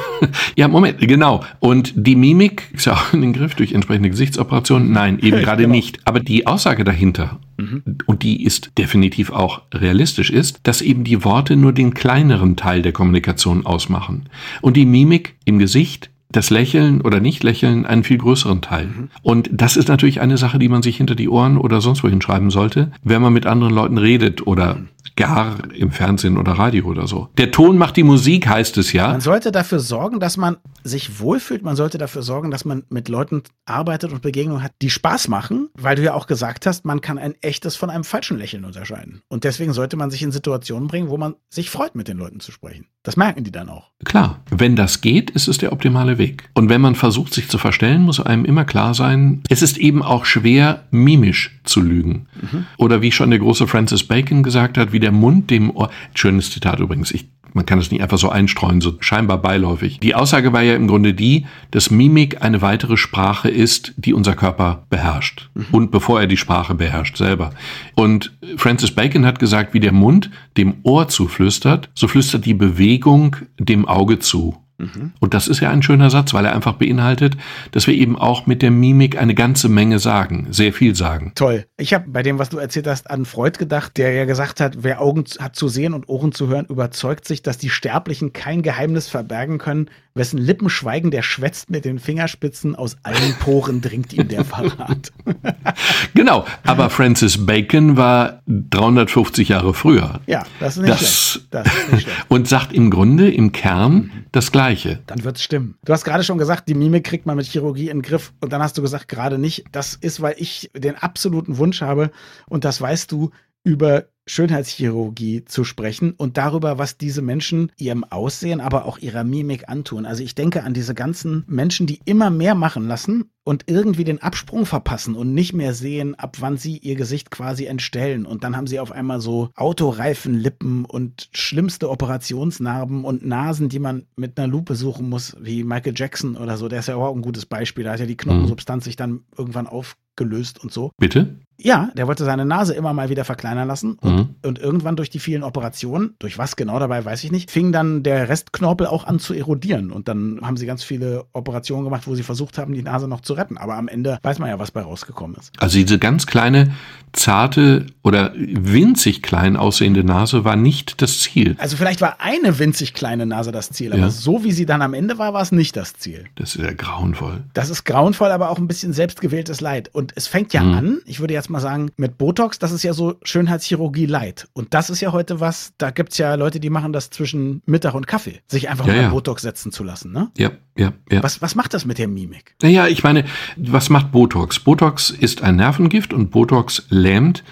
ja, 0.56 0.68
Moment, 0.68 1.00
genau. 1.00 1.44
Und 1.60 1.94
die 1.96 2.16
Mimik 2.16 2.70
ist 2.74 2.86
ja 2.86 2.94
auch 2.94 3.14
in 3.14 3.22
den 3.22 3.32
Griff 3.32 3.56
durch 3.56 3.72
entsprechende 3.72 4.10
Gesichtsoperationen. 4.10 4.92
Nein, 4.92 5.20
eben 5.22 5.40
gerade 5.40 5.64
genau. 5.64 5.76
nicht. 5.76 6.00
Aber 6.06 6.20
die 6.20 6.46
Aussage 6.46 6.84
dahinter, 6.84 7.40
mhm. 7.58 7.84
und 8.06 8.24
die 8.24 8.44
ist 8.44 8.72
definitiv 8.78 9.32
auch 9.32 9.62
realistisch, 9.74 10.30
ist, 10.30 10.60
dass 10.64 10.82
eben 10.82 11.06
die 11.06 11.24
Worte 11.24 11.56
nur 11.56 11.72
den 11.72 11.94
kleineren 11.94 12.58
Teil 12.58 12.82
der 12.82 12.92
Kommunikation 12.92 13.66
ausmachen. 13.66 14.30
Und 14.62 14.76
die 14.76 14.86
Mimik 14.86 15.36
im 15.46 15.58
Gesicht 15.58 16.10
das 16.36 16.50
Lächeln 16.50 17.02
oder 17.02 17.20
Nicht-Lächeln 17.20 17.86
einen 17.86 18.04
viel 18.04 18.18
größeren 18.18 18.62
Teil. 18.62 18.88
Mhm. 18.88 19.10
Und 19.22 19.50
das 19.52 19.78
ist 19.78 19.88
natürlich 19.88 20.22
eine 20.22 20.38
Sache, 20.38 20.60
die 20.60 20.70
man 20.70 20.82
sich 20.82 20.98
hinter 20.98 21.16
die 21.16 21.30
Ohren 21.30 21.58
oder 21.58 21.82
sonst 21.82 22.04
wohin 22.04 22.22
schreiben 22.22 22.50
sollte, 22.50 22.92
wenn 23.04 23.22
man 23.22 23.34
mit 23.34 23.46
anderen 23.46 23.74
Leuten 23.74 23.98
redet 23.98 24.46
oder 24.46 24.76
mhm 24.76 24.90
gar 25.16 25.72
im 25.74 25.92
Fernsehen 25.92 26.38
oder 26.38 26.54
Radio 26.54 26.86
oder 26.86 27.08
so. 27.08 27.30
Der 27.38 27.52
Ton 27.52 27.78
macht 27.78 27.98
die 27.98 28.04
Musik, 28.04 28.48
heißt 28.48 28.78
es 28.78 28.94
ja. 28.94 29.10
Man 29.10 29.22
sollte 29.22 29.52
dafür 29.52 29.80
sorgen, 29.80 30.20
dass 30.20 30.38
man 30.38 30.58
sich 30.84 31.20
wohlfühlt. 31.20 31.64
Man 31.64 31.76
sollte 31.76 31.98
dafür 31.98 32.22
sorgen, 32.22 32.52
dass 32.52 32.66
man 32.66 32.84
mit 32.90 33.10
Leuten 33.10 33.44
arbeitet 33.66 34.12
und 34.12 34.22
Begegnungen 34.22 34.64
hat, 34.64 34.74
die 34.82 34.90
Spaß 34.90 35.28
machen, 35.28 35.70
weil 35.74 35.96
du 35.96 36.04
ja 36.04 36.14
auch 36.14 36.28
gesagt 36.28 36.66
hast, 36.66 36.86
man 36.86 37.02
kann 37.02 37.18
ein 37.18 37.36
echtes 37.42 37.76
von 37.76 37.90
einem 37.90 38.04
falschen 38.04 38.38
Lächeln 38.38 38.66
unterscheiden. 38.66 39.22
Und 39.28 39.44
deswegen 39.44 39.74
sollte 39.74 39.98
man 39.98 40.12
sich 40.12 40.22
in 40.22 40.32
Situationen 40.32 40.88
bringen, 40.88 41.10
wo 41.10 41.18
man 41.18 41.36
sich 41.50 41.70
freut, 41.70 41.96
mit 41.96 42.08
den 42.08 42.18
Leuten 42.18 42.40
zu 42.40 42.52
sprechen. 42.52 42.88
Das 43.04 43.18
merken 43.18 43.44
die 43.44 43.52
dann 43.52 43.70
auch. 43.70 43.92
Klar, 44.04 44.42
wenn 44.50 44.76
das 44.76 45.02
geht, 45.02 45.30
ist 45.30 45.48
es 45.48 45.60
der 45.60 45.72
optimale 45.72 46.18
Weg. 46.18 46.50
Und 46.54 46.70
wenn 46.70 46.82
man 46.82 46.96
versucht, 46.96 47.34
sich 47.34 47.50
zu 47.50 47.58
verstellen, 47.58 48.02
muss 48.02 48.20
einem 48.20 48.46
immer 48.46 48.66
klar 48.66 48.94
sein, 48.94 49.44
es 49.50 49.62
ist 49.62 49.78
eben 49.78 50.02
auch 50.02 50.26
schwer, 50.26 50.86
mimisch 50.92 51.60
zu 51.64 51.82
lügen. 51.82 52.28
Mhm. 52.42 52.66
Oder 52.78 53.02
wie 53.02 53.12
schon 53.12 53.30
der 53.30 53.40
große 53.40 53.68
Francis 53.68 54.04
Bacon 54.08 54.44
gesagt 54.44 54.78
hat, 54.78 54.92
wie 54.96 55.00
der 55.00 55.12
Mund 55.12 55.52
dem 55.52 55.70
Ohr. 55.70 55.92
Schönes 56.16 56.50
Zitat 56.50 56.80
übrigens. 56.80 57.12
Ich 57.12 57.28
man 57.56 57.66
kann 57.66 57.80
es 57.80 57.90
nicht 57.90 58.02
einfach 58.02 58.18
so 58.18 58.28
einstreuen, 58.28 58.82
so 58.82 58.96
scheinbar 59.00 59.38
beiläufig. 59.38 60.02
Die 60.02 60.14
Aussage 60.14 60.52
war 60.52 60.62
ja 60.62 60.76
im 60.76 60.88
Grunde 60.88 61.14
die, 61.14 61.46
dass 61.72 61.90
Mimik 61.90 62.42
eine 62.42 62.62
weitere 62.62 62.98
Sprache 62.98 63.48
ist, 63.48 63.94
die 63.96 64.14
unser 64.14 64.36
Körper 64.36 64.86
beherrscht. 64.90 65.50
Mhm. 65.54 65.66
Und 65.72 65.92
bevor 65.92 66.20
er 66.20 66.28
die 66.28 66.36
Sprache 66.36 66.76
beherrscht 66.76 67.16
selber. 67.16 67.52
Und 67.96 68.38
Francis 68.58 68.92
Bacon 68.92 69.26
hat 69.26 69.40
gesagt, 69.40 69.74
wie 69.74 69.80
der 69.80 69.94
Mund 69.94 70.32
dem 70.58 70.76
Ohr 70.84 71.08
zuflüstert, 71.08 71.90
so 71.94 72.10
flüstert 72.10 72.46
die 72.46 72.54
Bewegung 72.54 73.38
dem 73.58 73.88
Auge 73.88 74.20
zu. 74.20 74.58
Mhm. 74.78 75.14
Und 75.20 75.34
das 75.34 75.48
ist 75.48 75.60
ja 75.62 75.70
ein 75.70 75.84
schöner 75.84 76.10
Satz, 76.10 76.34
weil 76.34 76.46
er 76.46 76.54
einfach 76.54 76.74
beinhaltet, 76.74 77.38
dass 77.72 77.88
wir 77.88 77.94
eben 77.94 78.18
auch 78.18 78.46
mit 78.46 78.62
der 78.62 78.72
Mimik 78.72 79.18
eine 79.18 79.36
ganze 79.36 79.70
Menge 79.70 80.00
sagen, 80.00 80.48
sehr 80.52 80.74
viel 80.74 80.96
sagen. 80.96 81.32
Toll. 81.36 81.66
Ich 81.78 81.94
habe 81.94 82.06
bei 82.10 82.24
dem, 82.24 82.40
was 82.40 82.50
du 82.50 82.58
erzählt 82.58 82.88
hast, 82.88 83.10
an 83.10 83.26
Freud 83.26 83.58
gedacht, 83.58 83.98
der 83.98 84.14
ja 84.14 84.26
gesagt 84.26 84.60
hat, 84.60 84.84
wer 84.84 85.02
Augen 85.02 85.24
hat 85.40 85.56
zu 85.56 85.68
sehen 85.68 85.94
und 85.94 86.10
Ohren 86.10 86.32
zu 86.32 86.48
hören, 86.48 86.66
überzeugt 86.66 87.26
sich, 87.26 87.42
dass 87.42 87.58
die 87.58 87.70
Sterblichen 87.70 88.34
kein 88.34 88.62
Geheimnis 88.62 89.08
verbergen 89.08 89.58
können, 89.58 89.90
wessen 90.14 90.38
Lippen 90.38 90.70
schweigen, 90.70 91.12
der 91.12 91.22
schwätzt 91.22 91.70
mit 91.70 91.84
den 91.84 92.00
Fingerspitzen, 92.00 92.76
aus 92.76 92.98
allen 93.04 93.36
Poren 93.40 93.82
dringt 93.82 94.14
ihm 94.14 94.28
der 94.28 94.46
Verrat. 94.46 95.12
genau, 96.14 96.46
aber 96.64 96.90
Francis 96.90 97.46
Bacon 97.46 97.98
war 97.98 98.42
350 98.48 99.50
Jahre 99.50 99.74
früher. 99.74 100.22
Ja, 100.26 100.46
das 100.60 100.78
ist 100.78 100.84
nicht 100.84 100.94
das, 100.94 101.00
schlecht. 101.00 101.48
Das 101.52 101.68
ist 101.68 101.92
nicht 101.92 102.02
schlecht. 102.04 102.18
und 102.30 102.48
sagt 102.48 102.72
im 102.72 102.90
Grunde, 102.90 103.30
im 103.30 103.52
Kern, 103.52 104.12
das 104.32 104.52
Gleiche 104.52 104.65
Gleiche. 104.66 105.00
Dann 105.06 105.24
wird 105.24 105.38
es 105.38 105.44
stimmen. 105.44 105.78
Du 105.86 105.94
hast 105.94 106.04
gerade 106.04 106.24
schon 106.24 106.38
gesagt, 106.38 106.68
die 106.68 106.74
Mimik 106.74 107.04
kriegt 107.04 107.26
man 107.26 107.38
mit 107.38 107.46
Chirurgie 107.46 107.90
in 107.90 107.98
den 107.98 108.02
Griff. 108.02 108.34
Und 108.42 108.52
dann 108.52 108.62
hast 108.62 108.78
du 108.78 108.82
gesagt, 108.82 109.08
gerade 109.08 109.38
nicht. 109.38 109.66
Das 109.72 109.96
ist, 109.96 110.22
weil 110.22 110.36
ich 110.38 110.72
den 110.76 110.96
absoluten 110.96 111.58
Wunsch 111.58 111.82
habe, 111.82 112.12
und 112.48 112.66
das 112.66 112.82
weißt 112.82 113.12
du, 113.12 113.30
über 113.64 114.06
Schönheitschirurgie 114.28 115.46
zu 115.46 115.64
sprechen 115.64 116.14
und 116.18 116.38
darüber, 116.38 116.78
was 116.78 116.98
diese 116.98 117.22
Menschen 117.22 117.72
ihrem 117.78 118.04
Aussehen, 118.04 118.60
aber 118.60 118.86
auch 118.86 118.98
ihrer 118.98 119.24
Mimik 119.24 119.70
antun. 119.70 120.06
Also 120.06 120.24
ich 120.24 120.36
denke 120.36 120.64
an 120.64 120.74
diese 120.74 120.96
ganzen 120.96 121.44
Menschen, 121.48 121.88
die 121.88 122.00
immer 122.06 122.30
mehr 122.30 122.56
machen 122.56 122.88
lassen 122.88 123.30
und 123.44 123.66
irgendwie 123.68 124.04
den 124.04 124.22
Absprung 124.22 124.66
verpassen 124.66 125.16
und 125.16 125.34
nicht 125.34 125.54
mehr 125.54 125.74
sehen, 125.74 126.16
ab 126.16 126.38
wann 126.40 126.58
sie 126.58 126.78
ihr 126.78 126.96
Gesicht 126.96 127.30
quasi 127.30 127.66
entstellen. 127.66 128.26
Und 128.26 128.44
dann 128.44 128.58
haben 128.58 128.68
sie 128.68 128.80
auf 128.80 128.92
einmal 128.92 129.22
so 129.22 129.50
Autoreifenlippen 129.56 130.86
und 130.86 131.30
schlimmste 131.32 131.90
Operationsnarben 131.90 133.06
und 133.06 133.26
Nasen, 133.26 133.70
die 133.70 133.80
man 133.80 134.08
mit 134.16 134.40
einer 134.40 134.48
Lupe 134.48 134.76
suchen 134.76 135.08
muss, 135.08 135.38
wie 135.40 135.64
Michael 135.64 135.94
Jackson 135.96 136.36
oder 136.36 136.58
so. 136.58 136.68
Der 136.68 136.80
ist 136.80 136.88
ja 136.88 136.96
auch 136.96 137.16
ein 137.16 137.22
gutes 137.22 137.46
Beispiel. 137.46 137.84
Da 137.84 137.92
hat 137.92 138.00
ja 138.00 138.08
die 138.08 138.18
Knochensubstanz 138.18 138.86
sich 138.86 138.96
dann 138.96 139.22
irgendwann 139.38 139.68
aufgelöst 139.68 140.64
und 140.64 140.72
so. 140.72 140.92
Bitte? 140.98 141.36
Ja, 141.58 141.90
der 141.96 142.08
wollte 142.08 142.26
seine 142.26 142.46
Nase 142.46 142.74
immer 142.74 142.94
mal 142.94 143.10
wieder 143.10 143.24
verkleinern 143.24 143.68
lassen 143.68 143.94
und, 144.02 144.16
mhm. 144.16 144.36
und, 144.44 144.60
irgendwann 144.60 144.96
durch 144.96 145.10
die 145.10 145.20
vielen 145.20 145.44
Operationen, 145.44 146.16
durch 146.20 146.38
was 146.38 146.56
genau 146.56 146.80
dabei 146.80 147.06
weiß 147.06 147.24
ich 147.24 147.32
nicht, 147.32 147.50
fing 147.50 147.72
dann 147.72 148.04
der 148.04 148.28
Restknorpel 148.28 148.88
auch 148.88 149.06
an 149.06 149.20
zu 149.20 149.34
erodieren 149.34 149.92
und 149.92 150.08
dann 150.08 150.40
haben 150.42 150.58
sie 150.58 150.66
ganz 150.66 150.84
viele 150.84 151.26
Operationen 151.34 151.86
gemacht, 151.86 152.08
wo 152.08 152.16
sie 152.16 152.24
versucht 152.24 152.58
haben, 152.58 152.74
die 152.74 152.82
Nase 152.82 153.08
noch 153.08 153.22
zu 153.22 153.34
retten. 153.34 153.58
Aber 153.58 153.76
am 153.76 153.88
Ende 153.88 154.20
weiß 154.22 154.40
man 154.40 154.50
ja, 154.50 154.60
was 154.60 154.72
bei 154.72 154.82
rausgekommen 154.82 155.38
ist. 155.38 155.54
Also 155.58 155.78
diese 155.78 155.98
ganz 155.98 156.28
kleine, 156.28 156.74
zarte 157.14 157.86
oder 158.04 158.34
winzig 158.36 159.22
klein 159.22 159.56
aussehende 159.56 160.04
Nase 160.04 160.44
war 160.44 160.56
nicht 160.56 161.02
das 161.02 161.20
Ziel. 161.20 161.56
Also 161.58 161.78
vielleicht 161.78 162.02
war 162.02 162.18
eine 162.20 162.60
winzig 162.60 162.94
kleine 162.94 163.26
Nase 163.26 163.52
das 163.52 163.70
Ziel, 163.70 163.94
aber 163.94 164.02
ja. 164.02 164.10
so 164.10 164.44
wie 164.44 164.52
sie 164.52 164.66
dann 164.66 164.82
am 164.82 164.94
Ende 164.94 165.18
war, 165.18 165.34
war 165.34 165.42
es 165.42 165.52
nicht 165.52 165.76
das 165.78 165.94
Ziel. 165.94 166.26
Das 166.36 166.56
ist 166.56 166.64
ja 166.64 166.74
grauenvoll. 166.74 167.44
Das 167.54 167.70
ist 167.70 167.86
grauenvoll, 167.86 168.32
aber 168.32 168.50
auch 168.50 168.58
ein 168.58 168.68
bisschen 168.68 168.94
selbstgewähltes 168.94 169.62
Leid. 169.62 169.90
Und 169.94 170.12
es 170.16 170.28
fängt 170.28 170.54
ja 170.54 170.64
mhm. 170.64 170.74
an, 170.74 170.98
ich 171.06 171.20
würde 171.20 171.34
jetzt 171.34 171.45
mal 171.50 171.60
sagen, 171.60 171.92
mit 171.98 172.18
Botox, 172.18 172.60
das 172.60 172.72
ist 172.72 172.84
ja 172.84 172.94
so 172.94 173.16
Schönheitschirurgie 173.24 174.06
Light. 174.06 174.48
Und 174.54 174.74
das 174.74 174.90
ist 174.90 175.02
ja 175.02 175.12
heute 175.12 175.40
was, 175.40 175.74
da 175.78 175.92
gibt 175.92 176.12
es 176.12 176.18
ja 176.18 176.36
Leute, 176.36 176.60
die 176.60 176.70
machen 176.70 176.94
das 176.94 177.10
zwischen 177.10 177.62
Mittag 177.66 177.94
und 177.94 178.08
Kaffee, 178.08 178.42
sich 178.48 178.70
einfach 178.70 178.88
ja, 178.88 178.94
mal 178.94 179.02
ja. 179.04 179.10
Botox 179.10 179.42
setzen 179.42 179.72
zu 179.72 179.84
lassen, 179.84 180.12
ne? 180.12 180.32
Ja, 180.38 180.52
ja, 180.78 180.94
ja. 181.12 181.24
Was, 181.24 181.42
was 181.42 181.56
macht 181.56 181.74
das 181.74 181.86
mit 181.86 181.98
der 181.98 182.08
Mimik? 182.08 182.56
Naja, 182.62 182.88
ich 182.88 183.04
meine, 183.04 183.26
was 183.56 183.90
macht 183.90 184.12
Botox? 184.12 184.60
Botox 184.60 185.10
ist 185.10 185.42
ein 185.42 185.56
Nervengift 185.56 186.14
und 186.14 186.32
Botox 186.32 186.86
lähmt 186.90 187.44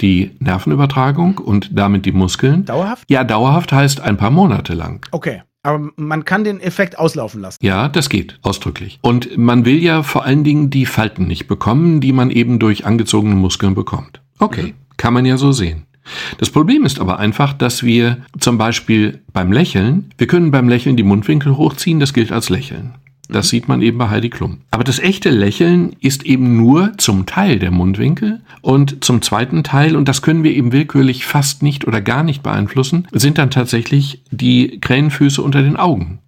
die 0.00 0.36
Nervenübertragung 0.38 1.38
und 1.38 1.70
damit 1.72 2.06
die 2.06 2.12
Muskeln. 2.12 2.64
Dauerhaft? 2.64 3.04
Ja, 3.10 3.24
dauerhaft 3.24 3.72
heißt 3.72 4.00
ein 4.00 4.16
paar 4.16 4.30
Monate 4.30 4.74
lang. 4.74 5.06
Okay. 5.10 5.42
Aber 5.62 5.90
man 5.96 6.24
kann 6.24 6.44
den 6.44 6.60
Effekt 6.60 6.98
auslaufen 6.98 7.40
lassen. 7.40 7.58
Ja, 7.60 7.88
das 7.88 8.08
geht, 8.08 8.38
ausdrücklich. 8.42 8.98
Und 9.02 9.36
man 9.36 9.64
will 9.64 9.82
ja 9.82 10.02
vor 10.02 10.24
allen 10.24 10.42
Dingen 10.42 10.70
die 10.70 10.86
Falten 10.86 11.26
nicht 11.26 11.48
bekommen, 11.48 12.00
die 12.00 12.12
man 12.12 12.30
eben 12.30 12.58
durch 12.58 12.86
angezogene 12.86 13.34
Muskeln 13.34 13.74
bekommt. 13.74 14.22
Okay, 14.38 14.62
mhm. 14.62 14.74
kann 14.96 15.12
man 15.12 15.26
ja 15.26 15.36
so 15.36 15.52
sehen. 15.52 15.86
Das 16.38 16.50
Problem 16.50 16.84
ist 16.84 16.98
aber 16.98 17.18
einfach, 17.18 17.52
dass 17.52 17.82
wir 17.82 18.18
zum 18.38 18.58
Beispiel 18.58 19.20
beim 19.32 19.52
Lächeln, 19.52 20.10
wir 20.18 20.26
können 20.26 20.50
beim 20.50 20.68
Lächeln 20.68 20.96
die 20.96 21.02
Mundwinkel 21.02 21.56
hochziehen, 21.56 22.00
das 22.00 22.14
gilt 22.14 22.32
als 22.32 22.48
Lächeln. 22.48 22.94
Das 23.32 23.48
sieht 23.48 23.68
man 23.68 23.82
eben 23.82 23.98
bei 23.98 24.08
Heidi 24.08 24.30
Klum. 24.30 24.58
Aber 24.70 24.84
das 24.84 24.98
echte 24.98 25.30
Lächeln 25.30 25.96
ist 26.00 26.24
eben 26.24 26.56
nur 26.56 26.92
zum 26.98 27.26
Teil 27.26 27.58
der 27.58 27.70
Mundwinkel 27.70 28.40
und 28.60 29.04
zum 29.04 29.22
zweiten 29.22 29.64
Teil, 29.64 29.96
und 29.96 30.08
das 30.08 30.22
können 30.22 30.44
wir 30.44 30.52
eben 30.52 30.72
willkürlich 30.72 31.26
fast 31.26 31.62
nicht 31.62 31.86
oder 31.86 32.00
gar 32.00 32.22
nicht 32.22 32.42
beeinflussen, 32.42 33.08
sind 33.12 33.38
dann 33.38 33.50
tatsächlich 33.50 34.22
die 34.30 34.80
Krähenfüße 34.80 35.42
unter 35.42 35.62
den 35.62 35.76
Augen. 35.76 36.19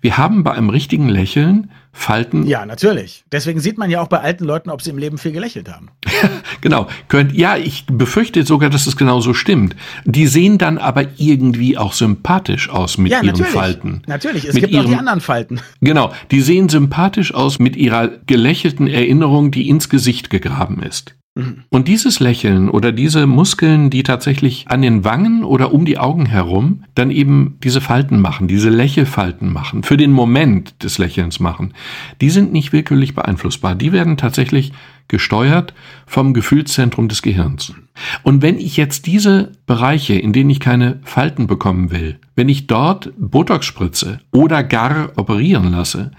Wir 0.00 0.18
haben 0.18 0.44
bei 0.44 0.52
einem 0.52 0.70
richtigen 0.70 1.08
Lächeln 1.08 1.70
Falten. 1.96 2.44
Ja, 2.44 2.66
natürlich. 2.66 3.24
Deswegen 3.30 3.60
sieht 3.60 3.78
man 3.78 3.88
ja 3.88 4.00
auch 4.00 4.08
bei 4.08 4.18
alten 4.18 4.44
Leuten, 4.44 4.68
ob 4.68 4.82
sie 4.82 4.90
im 4.90 4.98
Leben 4.98 5.16
viel 5.16 5.30
gelächelt 5.30 5.70
haben. 5.70 5.90
genau. 6.60 6.88
Ja, 7.32 7.56
ich 7.56 7.86
befürchte 7.86 8.44
sogar, 8.44 8.68
dass 8.68 8.88
es 8.88 8.96
genauso 8.96 9.32
stimmt. 9.32 9.76
Die 10.04 10.26
sehen 10.26 10.58
dann 10.58 10.76
aber 10.76 11.04
irgendwie 11.16 11.78
auch 11.78 11.92
sympathisch 11.92 12.68
aus 12.68 12.98
mit 12.98 13.12
ja, 13.12 13.18
ihren 13.18 13.26
natürlich. 13.28 13.52
Falten. 13.52 14.02
Natürlich, 14.08 14.44
es 14.44 14.54
mit 14.54 14.64
gibt 14.64 14.74
ihrem, 14.74 14.86
auch 14.86 14.90
die 14.90 14.96
anderen 14.96 15.20
Falten. 15.20 15.60
Genau, 15.80 16.12
die 16.32 16.40
sehen 16.40 16.68
sympathisch 16.68 17.32
aus 17.32 17.60
mit 17.60 17.76
ihrer 17.76 18.08
gelächelten 18.26 18.88
Erinnerung, 18.88 19.52
die 19.52 19.68
ins 19.68 19.88
Gesicht 19.88 20.30
gegraben 20.30 20.82
ist. 20.82 21.14
Mhm. 21.34 21.64
Und 21.68 21.88
dieses 21.88 22.20
Lächeln 22.20 22.68
oder 22.68 22.92
diese 22.92 23.26
Muskeln, 23.26 23.90
die 23.90 24.04
tatsächlich 24.04 24.66
an 24.68 24.82
den 24.82 25.04
Wangen 25.04 25.42
oder 25.42 25.72
um 25.72 25.84
die 25.84 25.98
Augen 25.98 26.26
herum 26.26 26.84
dann 26.94 27.10
eben 27.10 27.58
diese 27.62 27.80
Falten 27.80 28.20
machen, 28.20 28.46
diese 28.46 28.70
Lächelfalten 28.70 29.52
machen, 29.52 29.82
für 29.82 29.96
den 29.96 30.12
Moment 30.12 30.82
des 30.84 30.98
Lächelns 30.98 31.40
machen, 31.40 31.74
die 32.20 32.30
sind 32.30 32.52
nicht 32.52 32.72
willkürlich 32.72 33.14
beeinflussbar. 33.14 33.74
Die 33.74 33.92
werden 33.92 34.16
tatsächlich 34.16 34.72
gesteuert 35.08 35.74
vom 36.06 36.34
Gefühlszentrum 36.34 37.08
des 37.08 37.20
Gehirns. 37.20 37.74
Und 38.22 38.40
wenn 38.42 38.58
ich 38.58 38.76
jetzt 38.76 39.06
diese 39.06 39.52
Bereiche, 39.66 40.14
in 40.14 40.32
denen 40.32 40.50
ich 40.50 40.60
keine 40.60 41.00
Falten 41.02 41.46
bekommen 41.46 41.90
will, 41.90 42.18
wenn 42.36 42.48
ich 42.48 42.66
dort 42.66 43.12
Botox 43.18 43.66
spritze 43.66 44.20
oder 44.32 44.62
gar 44.62 45.12
operieren 45.16 45.72
lasse, 45.72 46.12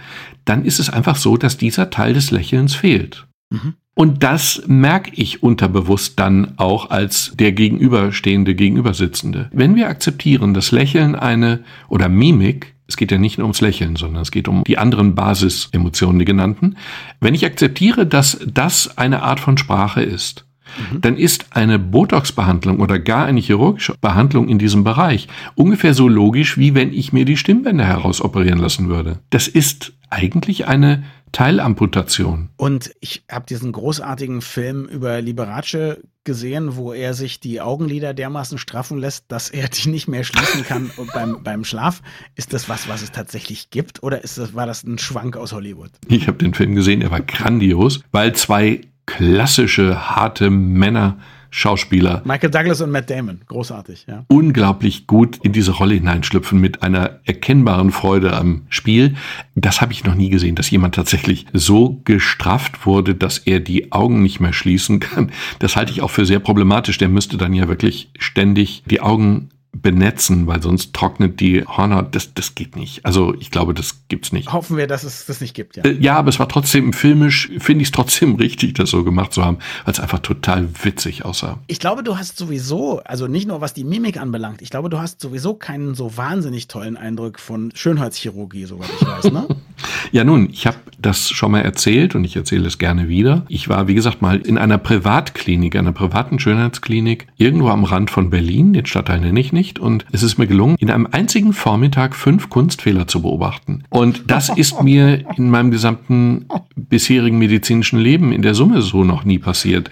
dann 0.44 0.66
ist 0.66 0.80
es 0.80 0.90
einfach 0.90 1.16
so, 1.16 1.38
dass 1.38 1.58
dieser 1.58 1.90
Teil 1.90 2.14
des 2.14 2.32
Lächelns 2.32 2.76
fehlt. 2.76 3.26
Mhm. 3.50 3.74
Und 3.98 4.24
das 4.24 4.64
merke 4.68 5.12
ich 5.14 5.42
unterbewusst 5.42 6.20
dann 6.20 6.58
auch 6.58 6.90
als 6.90 7.32
der 7.36 7.54
gegenüberstehende, 7.54 8.54
gegenübersitzende. 8.54 9.50
Wenn 9.54 9.76
wir 9.76 9.88
akzeptieren, 9.88 10.54
dass 10.54 10.72
Lächeln 10.72 11.16
eine 11.16 11.64
oder 11.88 12.10
Mimik 12.10 12.76
es 12.88 12.98
geht 12.98 13.12
ja 13.12 13.18
nicht 13.18 13.38
nur 13.38 13.46
ums 13.46 13.62
Lächeln, 13.62 13.96
sondern 13.96 14.22
es 14.22 14.32
geht 14.32 14.48
um 14.48 14.64
die 14.64 14.78
anderen 14.78 15.16
Basisemotionen, 15.16 16.20
die 16.20 16.26
genannten. 16.26 16.78
Wenn 17.20 17.34
ich 17.34 17.46
akzeptiere, 17.46 18.06
dass 18.06 18.40
das 18.46 18.98
eine 18.98 19.24
Art 19.24 19.40
von 19.40 19.58
Sprache 19.58 20.04
ist, 20.04 20.46
mhm. 20.92 21.02
dann 21.02 21.18
ist 21.18 21.48
eine 21.56 21.80
Botox-Behandlung 21.80 22.80
oder 22.80 23.00
gar 23.00 23.26
eine 23.26 23.40
chirurgische 23.40 23.96
Behandlung 24.00 24.50
in 24.50 24.60
diesem 24.60 24.84
Bereich 24.84 25.28
ungefähr 25.56 25.94
so 25.94 26.08
logisch, 26.08 26.58
wie 26.58 26.76
wenn 26.76 26.94
ich 26.94 27.12
mir 27.12 27.26
die 27.26 27.38
Stimmbänder 27.38 27.86
herausoperieren 27.86 28.60
lassen 28.60 28.88
würde. 28.88 29.20
Das 29.32 29.48
ist 29.48 29.94
eigentlich 30.16 30.68
eine 30.68 31.04
Teilamputation. 31.32 32.50
Und 32.56 32.92
ich 33.02 33.24
habe 33.30 33.46
diesen 33.46 33.74
großartigen 33.74 34.42
Film 34.42 34.86
über 34.86 35.22
Liberace 35.22 35.98
gesehen, 36.24 36.78
wo 36.78 36.94
er 36.94 37.14
sich 37.14 37.40
die 37.40 37.60
Augenlider 37.60 38.14
dermaßen 38.14 38.58
straffen 38.58 38.98
lässt, 38.98 39.26
dass 39.28 39.50
er 39.50 39.68
die 39.68 39.90
nicht 39.90 40.08
mehr 40.08 40.24
schließen 40.24 40.64
kann 40.64 40.92
beim, 41.14 41.44
beim 41.44 41.66
Schlaf. 41.66 42.02
Ist 42.36 42.54
das 42.54 42.70
was, 42.70 42.88
was 42.88 43.02
es 43.02 43.12
tatsächlich 43.12 43.70
gibt 43.70 44.02
oder 44.02 44.24
ist 44.24 44.38
das, 44.38 44.56
war 44.56 44.66
das 44.66 44.84
ein 44.84 44.98
Schwank 44.98 45.36
aus 45.36 45.52
Hollywood? 45.52 45.92
Ich 46.08 46.28
habe 46.28 46.38
den 46.38 46.54
Film 46.54 46.74
gesehen, 46.74 47.02
er 47.02 47.12
war 47.12 47.22
grandios, 47.22 48.00
weil 48.12 48.34
zwei 48.34 48.82
klassische, 49.06 50.16
harte 50.16 50.50
Männer 50.50 51.20
Schauspieler. 51.58 52.22
Michael 52.26 52.52
Douglas 52.52 52.82
und 52.82 52.92
Matt 52.92 53.10
Damon, 53.10 53.40
großartig, 53.48 54.08
ja. 54.10 54.26
Unglaublich 54.28 55.08
gut 55.08 55.38
in 55.42 55.54
diese 55.54 55.72
Rolle 55.72 55.94
hineinschlüpfen 55.94 56.60
mit 56.60 56.84
einer 56.84 57.22
erkennbaren 57.24 57.92
Freude 57.92 58.36
am 58.36 58.64
Spiel. 58.68 59.16
Das 59.56 59.80
habe 59.80 59.94
ich 59.94 60.04
noch 60.04 60.16
nie 60.16 60.30
gesehen, 60.30 60.56
dass 60.56 60.70
jemand 60.70 60.96
tatsächlich 60.96 61.46
so 61.54 62.02
gestrafft 62.04 62.86
wurde, 62.86 63.16
dass 63.16 63.38
er 63.38 63.62
die 63.62 63.94
Augen 63.94 64.22
nicht 64.22 64.42
mehr 64.42 64.52
schließen 64.52 65.00
kann. 65.00 65.32
Das 65.60 65.78
halte 65.78 65.94
ich 65.94 66.02
auch 66.02 66.12
für 66.12 66.26
sehr 66.26 66.40
problematisch. 66.40 66.98
Der 66.98 67.08
müsste 67.08 67.38
dann 67.38 67.54
ja 67.54 67.70
wirklich 67.70 68.10
ständig 68.20 68.84
die 68.86 69.00
Augen 69.00 69.50
benetzen, 69.82 70.48
weil 70.48 70.62
sonst 70.62 70.94
trocknet 70.94 71.40
die 71.40 71.66
Hornhaut. 71.66 72.16
Das, 72.16 72.34
das 72.34 72.56
geht 72.56 72.76
nicht. 72.76 73.06
Also 73.06 73.36
ich 73.40 73.52
glaube, 73.52 73.74
das 73.74 74.08
gibt's 74.08 74.32
nicht. 74.32 74.52
Hoffen 74.52 74.78
wir, 74.78 74.88
dass 74.88 75.04
es 75.04 75.26
das 75.26 75.42
nicht 75.42 75.54
gibt, 75.54 75.78
ja. 75.78 75.84
Äh, 75.84 75.98
ja, 76.00 76.16
aber 76.16 76.30
es 76.30 76.40
war 76.40 76.48
trotzdem 76.48 76.94
filmisch, 76.94 77.52
finde 77.60 77.82
ich 77.82 77.90
es 77.90 77.92
trotzdem 77.92 78.36
richtig, 78.40 78.76
das 78.76 78.90
so 78.90 79.04
gemacht 79.04 79.34
zu 79.34 79.44
haben, 79.44 79.58
weil 79.84 79.94
es 79.94 80.00
einfach 80.00 80.20
total 80.20 80.68
witzig 80.84 81.26
aussah. 81.26 81.60
Ich 81.68 81.80
glaube, 81.80 82.04
du 82.04 82.18
hast 82.18 82.38
sowieso, 82.38 83.02
also 83.04 83.28
nicht 83.28 83.48
nur 83.48 83.62
was 83.62 83.74
die 83.74 83.84
Mimik 83.84 84.18
anbelangt, 84.18 84.62
ich 84.62 84.70
glaube, 84.70 84.90
du 84.90 85.00
hast 85.00 85.20
sowieso 85.20 85.54
keinen 85.56 85.96
so 85.96 86.16
wahnsinnig 86.18 86.68
tollen 86.68 86.98
Eindruck 86.98 87.40
von 87.40 87.72
Schönheitschirurgie, 87.76 88.66
soweit 88.66 88.90
ich 89.00 89.06
weiß, 89.06 89.32
ne? 89.32 89.48
ja, 90.12 90.24
nun, 90.24 90.50
ich 90.50 90.68
habe 90.68 90.78
das 91.00 91.30
schon 91.30 91.52
mal 91.52 91.62
erzählt 91.62 92.16
und 92.16 92.24
ich 92.24 92.36
erzähle 92.36 92.68
es 92.68 92.78
gerne 92.78 93.10
wieder. 93.10 93.46
Ich 93.50 93.68
war, 93.68 93.88
wie 93.88 93.96
gesagt, 93.96 94.22
mal 94.22 94.38
in 94.38 94.58
einer 94.58 94.78
Privatklinik, 94.78 95.76
einer 95.76 95.92
privaten 95.92 96.40
Schönheitsklinik, 96.40 97.28
irgendwo 97.38 97.70
am 97.70 97.84
Rand 97.84 98.10
von 98.10 98.30
Berlin, 98.30 98.74
den 98.74 98.86
Stadtteil 98.86 99.20
nenne 99.20 99.40
ich 99.40 99.52
nicht 99.52 99.65
nicht 99.66 99.80
und 99.80 100.06
es 100.12 100.22
ist 100.22 100.38
mir 100.38 100.48
gelungen, 100.48 100.76
in 100.80 100.92
einem 100.92 101.08
einzigen 101.12 101.52
Vormittag 101.54 102.16
fünf 102.16 102.50
Kunstfehler 102.50 103.08
zu 103.08 103.22
beobachten. 103.22 103.84
Und 103.90 104.30
das 104.30 104.50
ist 104.50 104.84
mir 104.84 105.26
in 105.38 105.50
meinem 105.50 105.72
gesamten 105.72 106.48
bisherigen 106.76 107.40
medizinischen 107.40 108.00
Leben 108.00 108.32
in 108.32 108.44
der 108.44 108.54
Summe 108.54 108.82
so 108.82 109.04
noch 109.04 109.26
nie 109.26 109.40
passiert. 109.40 109.92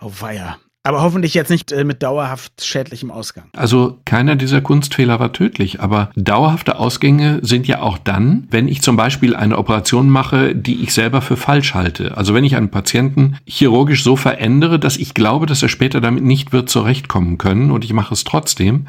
Oh 0.00 0.12
weia. 0.20 0.58
Aber 0.88 1.02
hoffentlich 1.02 1.34
jetzt 1.34 1.50
nicht 1.50 1.70
äh, 1.70 1.84
mit 1.84 2.02
dauerhaft 2.02 2.64
schädlichem 2.64 3.10
Ausgang. 3.10 3.44
Also 3.54 3.98
keiner 4.06 4.36
dieser 4.36 4.62
Kunstfehler 4.62 5.20
war 5.20 5.34
tödlich, 5.34 5.82
aber 5.82 6.08
dauerhafte 6.16 6.78
Ausgänge 6.78 7.40
sind 7.42 7.68
ja 7.68 7.82
auch 7.82 7.98
dann, 7.98 8.46
wenn 8.50 8.68
ich 8.68 8.80
zum 8.80 8.96
Beispiel 8.96 9.36
eine 9.36 9.58
Operation 9.58 10.08
mache, 10.08 10.56
die 10.56 10.82
ich 10.82 10.94
selber 10.94 11.20
für 11.20 11.36
falsch 11.36 11.74
halte. 11.74 12.16
Also 12.16 12.32
wenn 12.32 12.42
ich 12.42 12.56
einen 12.56 12.70
Patienten 12.70 13.36
chirurgisch 13.44 14.02
so 14.02 14.16
verändere, 14.16 14.78
dass 14.78 14.96
ich 14.96 15.12
glaube, 15.12 15.44
dass 15.44 15.62
er 15.62 15.68
später 15.68 16.00
damit 16.00 16.24
nicht 16.24 16.54
wird 16.54 16.70
zurechtkommen 16.70 17.36
können 17.36 17.70
und 17.70 17.84
ich 17.84 17.92
mache 17.92 18.14
es 18.14 18.24
trotzdem, 18.24 18.86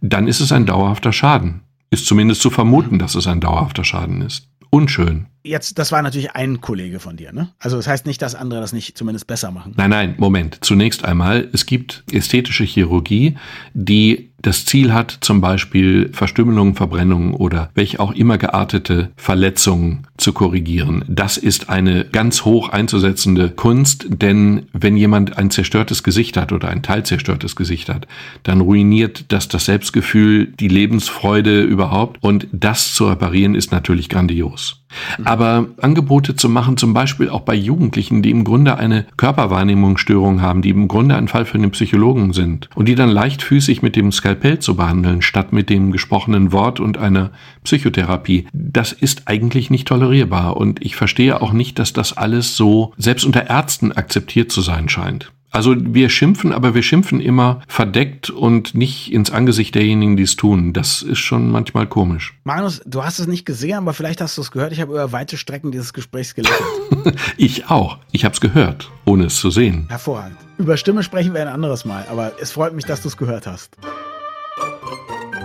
dann 0.00 0.28
ist 0.28 0.38
es 0.38 0.52
ein 0.52 0.66
dauerhafter 0.66 1.12
Schaden. 1.12 1.62
ist 1.90 2.06
zumindest 2.06 2.42
zu 2.42 2.50
vermuten, 2.50 3.00
dass 3.00 3.16
es 3.16 3.26
ein 3.26 3.40
dauerhafter 3.40 3.82
Schaden 3.82 4.22
ist. 4.22 4.46
Unschön 4.70 5.26
jetzt, 5.42 5.78
das 5.78 5.92
war 5.92 6.02
natürlich 6.02 6.32
ein 6.32 6.60
Kollege 6.60 7.00
von 7.00 7.16
dir, 7.16 7.32
ne? 7.32 7.50
Also 7.58 7.76
das 7.76 7.86
heißt 7.86 8.06
nicht, 8.06 8.20
dass 8.22 8.34
andere 8.34 8.60
das 8.60 8.72
nicht 8.72 8.96
zumindest 8.96 9.26
besser 9.26 9.50
machen. 9.50 9.74
Nein, 9.76 9.90
nein, 9.90 10.14
Moment. 10.18 10.58
Zunächst 10.62 11.04
einmal, 11.04 11.48
es 11.52 11.66
gibt 11.66 12.04
ästhetische 12.12 12.64
Chirurgie, 12.64 13.36
die 13.72 14.29
das 14.42 14.64
Ziel 14.64 14.92
hat, 14.92 15.18
zum 15.20 15.40
Beispiel 15.40 16.10
Verstümmelungen, 16.12 16.74
Verbrennungen 16.74 17.34
oder 17.34 17.70
welche 17.74 18.00
auch 18.00 18.12
immer 18.12 18.38
geartete 18.38 19.10
Verletzungen 19.16 20.06
zu 20.16 20.32
korrigieren. 20.32 21.04
Das 21.08 21.36
ist 21.36 21.68
eine 21.68 22.04
ganz 22.04 22.44
hoch 22.44 22.68
einzusetzende 22.68 23.50
Kunst, 23.50 24.06
denn 24.08 24.66
wenn 24.72 24.96
jemand 24.96 25.38
ein 25.38 25.50
zerstörtes 25.50 26.02
Gesicht 26.02 26.36
hat 26.36 26.52
oder 26.52 26.68
ein 26.68 26.82
teilzerstörtes 26.82 27.56
Gesicht 27.56 27.88
hat, 27.88 28.06
dann 28.42 28.60
ruiniert 28.60 29.26
das 29.28 29.48
das 29.48 29.64
Selbstgefühl, 29.64 30.46
die 30.46 30.68
Lebensfreude 30.68 31.62
überhaupt 31.62 32.22
und 32.22 32.46
das 32.52 32.94
zu 32.94 33.06
reparieren 33.06 33.54
ist 33.54 33.72
natürlich 33.72 34.08
grandios. 34.08 34.80
Aber 35.24 35.68
Angebote 35.80 36.34
zu 36.34 36.48
machen, 36.48 36.76
zum 36.76 36.92
Beispiel 36.92 37.28
auch 37.28 37.42
bei 37.42 37.54
Jugendlichen, 37.54 38.22
die 38.22 38.30
im 38.30 38.44
Grunde 38.44 38.76
eine 38.76 39.06
Körperwahrnehmungsstörung 39.16 40.42
haben, 40.42 40.62
die 40.62 40.70
im 40.70 40.88
Grunde 40.88 41.16
ein 41.16 41.28
Fall 41.28 41.44
für 41.44 41.58
einen 41.58 41.70
Psychologen 41.70 42.32
sind 42.32 42.68
und 42.74 42.86
die 42.86 42.94
dann 42.94 43.10
leichtfüßig 43.10 43.82
mit 43.82 43.96
dem 43.96 44.12
Skalpell 44.30 44.60
zu 44.60 44.76
behandeln, 44.76 45.22
statt 45.22 45.52
mit 45.52 45.70
dem 45.70 45.90
gesprochenen 45.90 46.52
Wort 46.52 46.78
und 46.78 46.98
einer 46.98 47.32
Psychotherapie, 47.64 48.46
das 48.52 48.92
ist 48.92 49.22
eigentlich 49.26 49.70
nicht 49.70 49.88
tolerierbar. 49.88 50.56
Und 50.56 50.84
ich 50.84 50.94
verstehe 50.94 51.42
auch 51.42 51.52
nicht, 51.52 51.80
dass 51.80 51.92
das 51.92 52.16
alles 52.16 52.56
so 52.56 52.92
selbst 52.96 53.24
unter 53.24 53.50
Ärzten 53.50 53.90
akzeptiert 53.90 54.52
zu 54.52 54.60
sein 54.60 54.88
scheint. 54.88 55.32
Also 55.50 55.74
wir 55.76 56.10
schimpfen, 56.10 56.52
aber 56.52 56.76
wir 56.76 56.84
schimpfen 56.84 57.20
immer 57.20 57.60
verdeckt 57.66 58.30
und 58.30 58.76
nicht 58.76 59.12
ins 59.12 59.32
Angesicht 59.32 59.74
derjenigen, 59.74 60.16
die 60.16 60.22
es 60.22 60.36
tun. 60.36 60.72
Das 60.72 61.02
ist 61.02 61.18
schon 61.18 61.50
manchmal 61.50 61.88
komisch. 61.88 62.38
Magnus, 62.44 62.80
du 62.86 63.02
hast 63.02 63.18
es 63.18 63.26
nicht 63.26 63.46
gesehen, 63.46 63.78
aber 63.78 63.92
vielleicht 63.92 64.20
hast 64.20 64.38
du 64.38 64.42
es 64.42 64.52
gehört. 64.52 64.70
Ich 64.70 64.80
habe 64.80 64.92
über 64.92 65.10
weite 65.10 65.36
Strecken 65.36 65.72
dieses 65.72 65.92
Gesprächs 65.92 66.36
gelächelt. 66.36 66.60
ich 67.36 67.68
auch. 67.68 67.98
Ich 68.12 68.24
habe 68.24 68.32
es 68.32 68.40
gehört, 68.40 68.92
ohne 69.04 69.24
es 69.24 69.40
zu 69.40 69.50
sehen. 69.50 69.86
Hervorragend. 69.88 70.38
Über 70.56 70.76
Stimme 70.76 71.02
sprechen 71.02 71.34
wir 71.34 71.40
ein 71.40 71.48
anderes 71.48 71.84
Mal, 71.84 72.06
aber 72.08 72.34
es 72.40 72.52
freut 72.52 72.72
mich, 72.72 72.84
dass 72.84 73.02
du 73.02 73.08
es 73.08 73.16
gehört 73.16 73.48
hast. 73.48 73.76